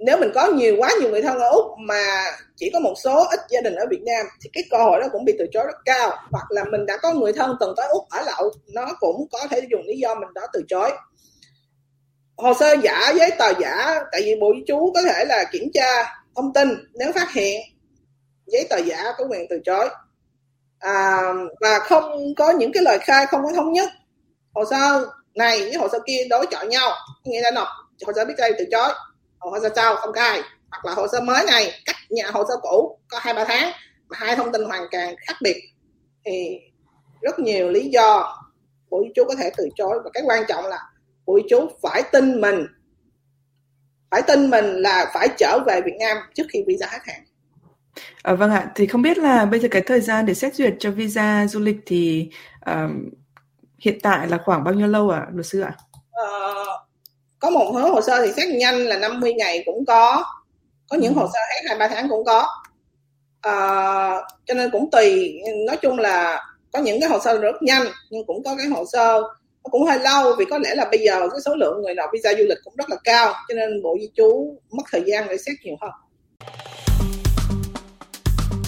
nếu 0.00 0.18
mình 0.18 0.30
có 0.34 0.46
nhiều 0.46 0.74
quá 0.78 0.90
nhiều 1.00 1.10
người 1.10 1.22
thân 1.22 1.38
ở 1.38 1.48
úc 1.48 1.66
mà 1.78 2.24
chỉ 2.56 2.70
có 2.72 2.80
một 2.80 2.94
số 3.04 3.26
ít 3.30 3.40
gia 3.50 3.60
đình 3.60 3.74
ở 3.74 3.86
việt 3.90 4.02
nam 4.06 4.26
thì 4.42 4.50
cái 4.52 4.64
cơ 4.70 4.78
hội 4.78 5.00
đó 5.00 5.06
cũng 5.12 5.24
bị 5.24 5.34
từ 5.38 5.46
chối 5.52 5.64
rất 5.66 5.76
cao. 5.84 6.10
Hoặc 6.30 6.50
là 6.50 6.64
mình 6.64 6.86
đã 6.86 6.96
có 7.02 7.12
người 7.12 7.32
thân 7.32 7.56
từng 7.60 7.74
tới 7.76 7.86
úc 7.88 8.04
ở 8.10 8.22
lậu 8.26 8.50
nó 8.74 8.86
cũng 9.00 9.26
có 9.32 9.38
thể 9.50 9.60
dùng 9.70 9.82
lý 9.86 9.98
do 9.98 10.14
mình 10.14 10.28
đó 10.34 10.42
từ 10.52 10.62
chối. 10.68 10.90
Hồ 12.36 12.52
sơ 12.60 12.76
giả 12.82 13.12
giấy 13.16 13.30
tờ 13.38 13.52
giả 13.60 14.00
tại 14.12 14.20
vì 14.24 14.34
bộ 14.40 14.52
di 14.54 14.62
trú 14.66 14.92
có 14.94 15.02
thể 15.02 15.24
là 15.24 15.44
kiểm 15.52 15.70
tra 15.74 16.20
thông 16.36 16.52
tin 16.52 16.68
nếu 16.94 17.12
phát 17.12 17.32
hiện 17.32 17.60
giấy 18.46 18.66
tờ 18.70 18.76
giả 18.76 19.04
có 19.18 19.24
quyền 19.30 19.46
từ 19.50 19.60
chối. 19.64 19.88
À, 20.78 21.20
và 21.60 21.78
không 21.78 22.34
có 22.36 22.50
những 22.50 22.72
cái 22.72 22.82
lời 22.82 22.98
khai 23.00 23.26
không 23.26 23.40
có 23.44 23.52
thống 23.52 23.72
nhất. 23.72 23.88
Hồ 24.54 24.64
sơ 24.70 25.06
này 25.34 25.60
với 25.60 25.74
hồ 25.74 25.88
sơ 25.92 25.98
kia 26.06 26.26
đối 26.30 26.46
chọi 26.46 26.66
nhau 26.66 26.90
nghĩa 27.24 27.40
là 27.40 27.50
nộp 27.50 27.68
hồ 28.06 28.12
sơ 28.16 28.24
biết 28.24 28.34
đây 28.38 28.52
từ 28.58 28.64
chối 28.70 28.92
hồ 29.40 29.58
sơ 29.62 29.68
sau 29.76 29.96
không 29.96 30.12
khai 30.12 30.40
hoặc 30.70 30.84
là 30.84 30.94
hồ 30.94 31.06
sơ 31.12 31.20
mới 31.20 31.44
này 31.46 31.70
cách 31.86 31.96
nhà 32.10 32.24
hồ 32.32 32.44
sơ 32.48 32.54
cũ 32.62 32.98
có 33.08 33.18
hai 33.22 33.34
ba 33.34 33.44
tháng 33.44 33.72
mà 34.08 34.16
hai 34.20 34.36
thông 34.36 34.52
tin 34.52 34.64
hoàn 34.64 34.82
toàn 34.92 35.14
khác 35.26 35.36
biệt 35.42 35.62
thì 36.24 36.58
rất 37.20 37.38
nhiều 37.38 37.68
lý 37.68 37.88
do 37.88 38.36
di 38.90 39.12
trú 39.14 39.24
có 39.24 39.34
thể 39.34 39.50
từ 39.56 39.68
chối 39.76 40.00
và 40.04 40.10
cái 40.14 40.22
quan 40.26 40.44
trọng 40.48 40.66
là 40.66 40.78
di 41.26 41.42
trú 41.50 41.68
phải 41.82 42.02
tin 42.12 42.40
mình 42.40 42.66
phải 44.10 44.22
tin 44.22 44.50
mình 44.50 44.64
là 44.64 45.10
phải 45.14 45.28
trở 45.38 45.58
về 45.66 45.80
Việt 45.80 45.96
Nam 46.00 46.16
trước 46.34 46.44
khi 46.52 46.64
visa 46.66 46.86
hết 46.90 46.98
hạn. 47.04 47.20
À, 48.22 48.34
vâng 48.34 48.50
ạ, 48.50 48.70
thì 48.74 48.86
không 48.86 49.02
biết 49.02 49.18
là 49.18 49.44
bây 49.44 49.60
giờ 49.60 49.68
cái 49.70 49.82
thời 49.82 50.00
gian 50.00 50.26
để 50.26 50.34
xét 50.34 50.54
duyệt 50.54 50.74
cho 50.78 50.90
visa 50.90 51.46
du 51.46 51.60
lịch 51.60 51.76
thì 51.86 52.30
uh, 52.70 52.90
hiện 53.78 53.98
tại 54.02 54.28
là 54.28 54.38
khoảng 54.44 54.64
bao 54.64 54.74
nhiêu 54.74 54.86
lâu 54.86 55.10
ạ, 55.10 55.20
à, 55.26 55.30
luật 55.32 55.46
sư 55.46 55.60
ạ? 55.60 55.74
Uh, 55.92 56.69
có 57.40 57.50
một 57.50 57.72
số 57.74 57.92
hồ 57.92 58.00
sơ 58.00 58.26
thì 58.26 58.32
xét 58.36 58.48
nhanh 58.48 58.76
là 58.76 58.98
50 58.98 59.32
ngày 59.34 59.62
cũng 59.66 59.84
có. 59.86 60.24
Có 60.90 60.96
những 60.96 61.14
hồ 61.14 61.28
sơ 61.32 61.38
hết 61.54 61.60
hai 61.68 61.78
ba 61.78 61.88
tháng 61.88 62.08
cũng 62.08 62.24
có. 62.24 62.46
À, 63.40 63.52
cho 64.46 64.54
nên 64.54 64.70
cũng 64.70 64.90
tùy. 64.90 65.38
Nói 65.66 65.76
chung 65.76 65.98
là 65.98 66.44
có 66.72 66.78
những 66.78 67.00
cái 67.00 67.08
hồ 67.08 67.18
sơ 67.24 67.38
rất 67.38 67.62
nhanh 67.62 67.82
nhưng 68.10 68.26
cũng 68.26 68.44
có 68.44 68.54
cái 68.56 68.66
hồ 68.66 68.84
sơ 68.92 69.20
nó 69.64 69.68
cũng 69.70 69.86
hơi 69.86 69.98
lâu 69.98 70.34
vì 70.38 70.44
có 70.44 70.58
lẽ 70.58 70.74
là 70.74 70.88
bây 70.90 71.00
giờ 71.00 71.28
cái 71.30 71.40
số 71.44 71.54
lượng 71.54 71.82
người 71.82 71.94
nộp 71.94 72.10
visa 72.12 72.30
du 72.38 72.44
lịch 72.48 72.58
cũng 72.64 72.74
rất 72.76 72.90
là 72.90 72.96
cao 73.04 73.34
cho 73.48 73.54
nên 73.54 73.82
bộ 73.82 73.96
di 74.00 74.08
trú 74.16 74.56
mất 74.70 74.82
thời 74.92 75.02
gian 75.06 75.28
để 75.28 75.36
xét 75.36 75.56
nhiều 75.62 75.76
hơn. 75.80 75.90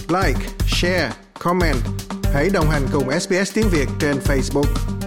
Like 0.09 0.39
share 0.67 1.11
comment. 1.39 1.77
Hãy 2.33 2.49
đồng 2.53 2.69
hành 2.69 2.81
cùng 2.93 3.19
SBS 3.19 3.53
tiếng 3.55 3.65
Việt 3.71 3.87
trên 4.01 4.15
Facebook 4.27 5.02